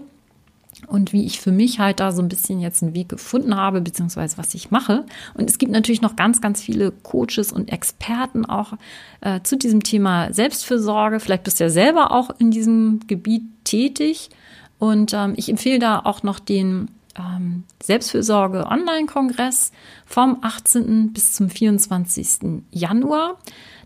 und 0.87 1.13
wie 1.13 1.27
ich 1.27 1.41
für 1.41 1.53
mich 1.53 1.81
halt 1.81 2.01
da 2.01 2.13
so 2.13 2.23
ein 2.23 2.29
bisschen 2.29 2.61
jetzt 2.61 2.83
einen 2.83 2.95
Weg 2.95 3.09
gefunden 3.09 3.57
habe, 3.57 3.81
beziehungsweise 3.81 4.39
was 4.39 4.55
ich 4.55 4.71
mache. 4.71 5.05
Und 5.35 5.51
es 5.51 5.59
gibt 5.59 5.73
natürlich 5.73 6.03
noch 6.03 6.17
ganz, 6.17 6.41
ganz 6.41 6.61
viele 6.61 6.91
Coaches 6.91 7.53
und 7.53 7.73
Experten 7.73 8.45
auch 8.45 8.75
äh, 9.21 9.41
zu 9.43 9.57
diesem 9.57 9.83
Thema 9.83 10.33
Selbstfürsorge. 10.33 11.21
Vielleicht 11.21 11.45
bist 11.45 11.61
du 11.61 11.65
ja 11.65 11.71
selber 11.71 12.13
auch 12.13 12.31
in 12.39 12.51
diesem 12.51 13.01
Gebiet 13.07 13.43
tätig. 13.65 14.31
Und 14.79 15.13
ähm, 15.13 15.35
ich 15.37 15.49
empfehle 15.49 15.79
da 15.81 16.01
auch 16.01 16.23
noch 16.23 16.39
den 16.39 16.89
ähm, 17.19 17.65
Selbstfürsorge 17.83 18.67
Online-Kongress 18.67 19.73
vom 20.07 20.39
18. 20.43 21.13
bis 21.13 21.33
zum 21.33 21.51
24. 21.51 22.63
Januar. 22.71 23.37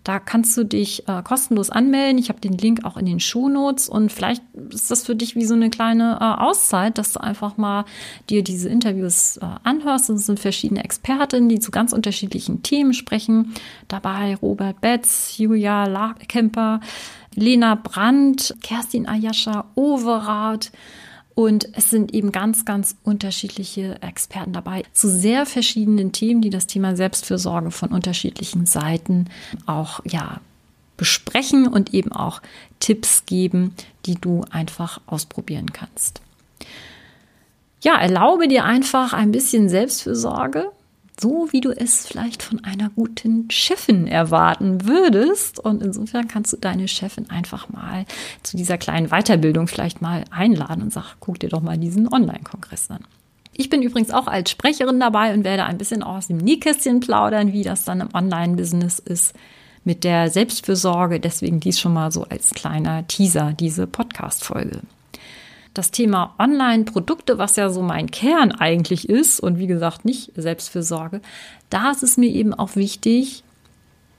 Da 0.05 0.19
kannst 0.19 0.57
du 0.57 0.65
dich 0.65 1.09
äh, 1.09 1.23
kostenlos 1.23 1.71
anmelden. 1.71 2.19
Ich 2.19 2.29
habe 2.29 2.41
den 2.41 2.59
Link 2.59 2.85
auch 2.85 2.97
in 2.97 3.07
den 3.07 3.21
Shownotes 3.21 3.89
und 3.89 4.11
vielleicht 4.11 4.43
ist 4.71 4.91
das 4.91 5.05
für 5.05 5.15
dich 5.15 5.37
wie 5.37 5.45
so 5.45 5.55
eine 5.55 5.71
kleine 5.71 6.19
äh, 6.21 6.43
Auszeit, 6.43 6.99
dass 6.99 7.13
du 7.13 7.21
einfach 7.21 7.57
mal 7.57 7.85
dir 8.29 8.43
diese 8.43 8.69
Interviews 8.69 9.37
äh, 9.37 9.47
anhörst. 9.63 10.11
Es 10.11 10.27
sind 10.27 10.41
verschiedene 10.41 10.83
Expertinnen, 10.83 11.49
die 11.49 11.61
zu 11.61 11.71
ganz 11.71 11.93
unterschiedlichen 11.93 12.65
Themen 12.65 12.95
sprechen. 12.95 13.55
Dabei 13.87 14.35
Robert 14.37 14.81
Betz, 14.81 15.39
Julia 15.39 15.87
Larkemper, 15.87 16.81
Lena 17.35 17.77
Brandt, 17.77 18.57
Kerstin 18.61 19.07
Ayascha, 19.07 19.67
Overath, 19.77 20.73
und 21.35 21.69
es 21.77 21.91
sind 21.91 22.13
eben 22.15 22.33
ganz, 22.33 22.65
ganz 22.65 22.97
unterschiedliche 23.05 24.01
Experten 24.03 24.53
dabei 24.53 24.85
zu 24.93 25.09
sehr 25.09 25.47
verschiedenen 25.47 26.13
Themen, 26.13 26.43
die 26.43 26.51
das 26.51 26.67
Thema 26.67 26.97
Selbstfürsorge 26.97 27.71
von 27.71 27.91
unterschiedlichen 27.91 28.67
Seiten 28.67 29.27
auch, 29.67 30.01
ja, 30.05 30.41
besprechen 30.97 31.67
und 31.67 31.95
eben 31.95 32.13
auch 32.13 32.43
Tipps 32.79 33.25
geben, 33.27 33.75
die 34.07 34.15
du 34.15 34.45
einfach 34.51 35.01
ausprobieren 35.07 35.73
kannst. 35.73 36.21
Ja, 37.83 37.99
erlaube 37.99 38.47
dir 38.47 38.65
einfach 38.65 39.13
ein 39.13 39.33
bisschen 39.33 39.69
Selbstfürsorge 39.69 40.71
so 41.23 41.49
wie 41.53 41.61
du 41.61 41.71
es 41.71 42.07
vielleicht 42.07 42.43
von 42.43 42.65
einer 42.65 42.91
guten 42.91 43.51
Chefin 43.51 44.07
erwarten 44.07 44.87
würdest. 44.87 45.61
Und 45.61 45.83
insofern 45.83 46.29
kannst 46.29 46.53
du 46.53 46.57
deine 46.57 46.89
Chefin 46.89 47.31
einfach 47.31 47.69
mal 47.69 48.05
zu 48.43 48.57
dieser 48.57 48.77
kleinen 48.77 49.09
Weiterbildung 49.09 49.69
vielleicht 49.69 50.03
mal 50.03 50.25
einladen 50.31 50.83
und 50.83 50.93
sag, 50.93 51.17
guck 51.21 51.39
dir 51.39 51.49
doch 51.49 51.63
mal 51.63 51.79
diesen 51.79 52.13
Online-Kongress 52.13 52.91
an. 52.91 53.05
Ich 53.55 53.71
bin 53.71 53.83
übrigens 53.83 54.11
auch 54.11 54.27
als 54.27 54.51
Sprecherin 54.51 54.99
dabei 54.99 55.33
und 55.33 55.45
werde 55.45 55.65
ein 55.65 55.79
bisschen 55.79 56.03
aus 56.03 56.27
dem 56.27 56.39
Nähkästchen 56.39 57.01
plaudern, 57.01 57.53
wie 57.53 57.63
das 57.63 57.85
dann 57.85 58.01
im 58.01 58.09
Online-Business 58.13 58.99
ist 58.99 59.35
mit 59.85 60.05
der 60.05 60.29
Selbstfürsorge. 60.31 61.21
Deswegen 61.21 61.61
dies 61.61 61.79
schon 61.79 61.93
mal 61.93 62.11
so 62.11 62.25
als 62.25 62.51
kleiner 62.51 63.07
Teaser, 63.07 63.53
diese 63.53 63.87
Podcast-Folge 63.87 64.81
das 65.75 65.91
Thema 65.91 66.35
Online-Produkte, 66.39 67.39
was 67.39 67.57
ja 67.57 67.71
so 67.71 67.83
mein 67.83 68.11
Kern 68.11 68.53
eigentlich 68.53 69.09
ist 69.09 69.41
und 69.41 69.59
wie 69.59 69.67
gesagt 69.67 70.05
nicht 70.05 70.33
Selbstfürsorge, 70.37 71.21
da 71.71 71.91
ist 71.91 72.03
es 72.03 72.17
mir 72.17 72.31
eben 72.31 72.53
auch 72.53 72.77
wichtig, 72.77 73.43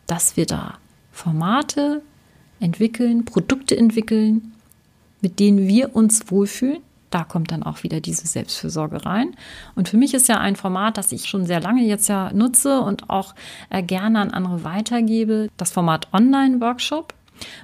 dass 0.08 0.36
wir 0.36 0.46
da 0.46 0.76
Formate 1.12 2.02
entwickeln, 2.60 3.26
Produkte 3.26 3.78
entwickeln, 3.78 4.54
mit 5.22 5.39
denen 5.39 5.68
wir 5.68 5.96
uns 5.96 6.32
wohlfühlen. 6.32 6.82
Da 7.10 7.24
kommt 7.24 7.52
dann 7.52 7.62
auch 7.62 7.84
wieder 7.84 8.02
diese 8.02 8.26
Selbstfürsorge 8.26 9.06
rein. 9.06 9.36
Und 9.76 9.88
für 9.88 9.98
mich 9.98 10.16
ist 10.16 10.28
ja 10.28 10.39
ein 10.39 10.56
Format, 10.56 10.98
das 10.98 11.12
ich 11.12 11.26
schon 11.26 11.46
sehr 11.46 11.62
lange 11.62 11.84
jetzt 11.84 12.10
ja 12.10 12.34
nutze 12.34 12.80
und 12.82 13.12
auch 13.12 13.36
äh, 13.70 13.84
gerne 13.84 14.20
an 14.20 14.32
andere 14.32 14.63
weitergebe, 14.63 15.50
das 15.58 15.72
Format 15.72 16.08
Online-Workshop. 16.12 17.13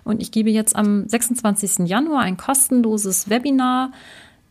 Und 0.03 0.21
ich 0.21 0.31
gebe 0.31 0.49
jetzt 0.49 0.75
am 0.75 1.07
26. 1.07 1.87
Januar 1.87 2.21
ein 2.21 2.37
kostenloses 2.37 3.29
Webinar 3.29 3.91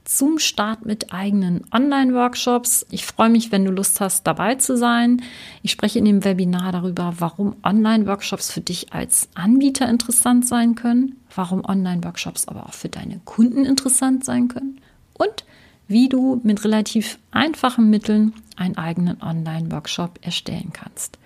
zum 0.08 0.38
Start 0.38 0.86
mit 0.86 1.12
eigenen 1.12 1.66
Online-Workshops. 1.70 2.86
Ich 2.90 3.04
freue 3.04 3.28
mich, 3.28 3.52
wenn 3.52 3.66
du 3.66 3.70
Lust 3.70 4.00
hast, 4.00 4.26
dabei 4.26 4.54
zu 4.54 4.76
sein. 4.76 5.22
Ich 5.62 5.70
spreche 5.70 5.98
in 5.98 6.06
dem 6.06 6.24
Webinar 6.24 6.72
darüber, 6.72 7.14
warum 7.18 7.56
Online-Workshops 7.62 8.50
für 8.50 8.62
dich 8.62 8.92
als 8.94 9.28
Anbieter 9.34 9.86
interessant 9.86 10.46
sein 10.46 10.74
können, 10.74 11.16
warum 11.34 11.62
Online-Workshops 11.62 12.48
aber 12.48 12.66
auch 12.66 12.72
für 12.72 12.88
deine 12.88 13.20
Kunden 13.26 13.66
interessant 13.66 14.24
sein 14.24 14.48
können 14.48 14.80
und 15.12 15.44
wie 15.88 16.08
du 16.08 16.40
mit 16.42 16.64
relativ 16.64 17.18
einfachen 17.30 17.90
Mitteln 17.90 18.32
einen 18.56 18.78
eigenen 18.78 19.22
Online-Workshop 19.22 20.20
erstellen 20.22 20.70
kannst. 20.72 21.18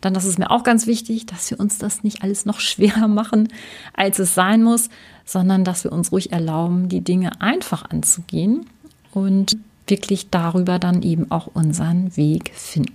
Dann, 0.00 0.14
das 0.14 0.24
ist 0.24 0.38
mir 0.38 0.50
auch 0.50 0.62
ganz 0.62 0.86
wichtig, 0.86 1.26
dass 1.26 1.50
wir 1.50 1.58
uns 1.58 1.78
das 1.78 2.04
nicht 2.04 2.22
alles 2.22 2.46
noch 2.46 2.60
schwerer 2.60 3.08
machen, 3.08 3.48
als 3.94 4.18
es 4.18 4.34
sein 4.34 4.62
muss, 4.62 4.88
sondern 5.24 5.64
dass 5.64 5.84
wir 5.84 5.92
uns 5.92 6.12
ruhig 6.12 6.32
erlauben, 6.32 6.88
die 6.88 7.00
Dinge 7.00 7.40
einfach 7.40 7.90
anzugehen 7.90 8.66
und 9.12 9.56
wirklich 9.86 10.30
darüber 10.30 10.78
dann 10.78 11.02
eben 11.02 11.30
auch 11.30 11.48
unseren 11.54 12.16
Weg 12.16 12.52
finden. 12.54 12.94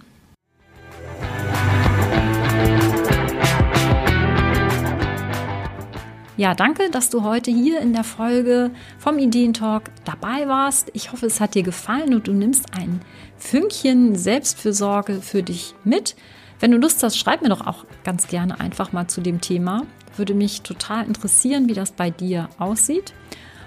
Ja, 6.35 6.55
danke, 6.55 6.89
dass 6.89 7.11
du 7.11 7.23
heute 7.23 7.51
hier 7.51 7.79
in 7.79 7.93
der 7.93 8.03
Folge 8.03 8.71
vom 8.97 9.19
Ideentalk 9.19 9.91
dabei 10.03 10.47
warst. 10.47 10.89
Ich 10.93 11.11
hoffe, 11.11 11.27
es 11.27 11.39
hat 11.39 11.53
dir 11.53 11.61
gefallen 11.61 12.15
und 12.15 12.27
du 12.27 12.33
nimmst 12.33 12.73
ein 12.75 13.01
Fünkchen 13.37 14.15
Selbstfürsorge 14.15 15.21
für 15.21 15.43
dich 15.43 15.75
mit. 15.83 16.15
Wenn 16.63 16.71
du 16.71 16.77
Lust 16.77 17.03
hast, 17.03 17.17
schreib 17.17 17.41
mir 17.41 17.49
doch 17.49 17.67
auch 17.67 17.83
ganz 18.05 18.27
gerne 18.27 18.61
einfach 18.61 18.93
mal 18.93 19.05
zu 19.09 19.19
dem 19.19 19.41
Thema. 19.41 19.85
Würde 20.15 20.33
mich 20.33 20.61
total 20.61 21.05
interessieren, 21.05 21.67
wie 21.67 21.73
das 21.73 21.91
bei 21.91 22.09
dir 22.09 22.47
aussieht. 22.57 23.13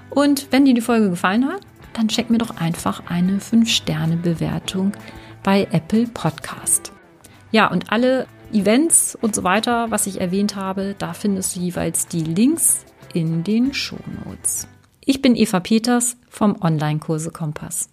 Und 0.09 0.50
wenn 0.50 0.64
dir 0.64 0.72
die 0.72 0.80
Folge 0.80 1.11
gefallen 1.11 1.46
hat, 1.46 1.61
dann 1.92 2.09
check 2.09 2.30
mir 2.30 2.38
doch 2.38 2.56
einfach 2.56 3.02
eine 3.06 3.37
5-Sterne-Bewertung 3.38 4.92
bei 5.42 5.68
Apple 5.72 6.06
Podcast. 6.06 6.90
Ja, 7.52 7.70
und 7.70 7.92
alle 7.92 8.26
Events 8.50 9.14
und 9.20 9.35
so 9.35 9.44
weiter, 9.44 9.90
was 9.90 10.06
ich 10.06 10.22
erwähnt 10.22 10.56
habe, 10.56 10.94
da 10.96 11.12
findest 11.12 11.54
du 11.54 11.61
jeweils 11.61 12.06
die 12.06 12.24
Links 12.24 12.87
in 13.12 13.44
den 13.44 13.74
Shownotes. 13.74 14.68
Ich 15.04 15.20
bin 15.20 15.37
Eva 15.37 15.61
Peters 15.61 16.16
vom 16.30 16.56
Online-Kurse 16.62 17.30
Kompass. 17.30 17.90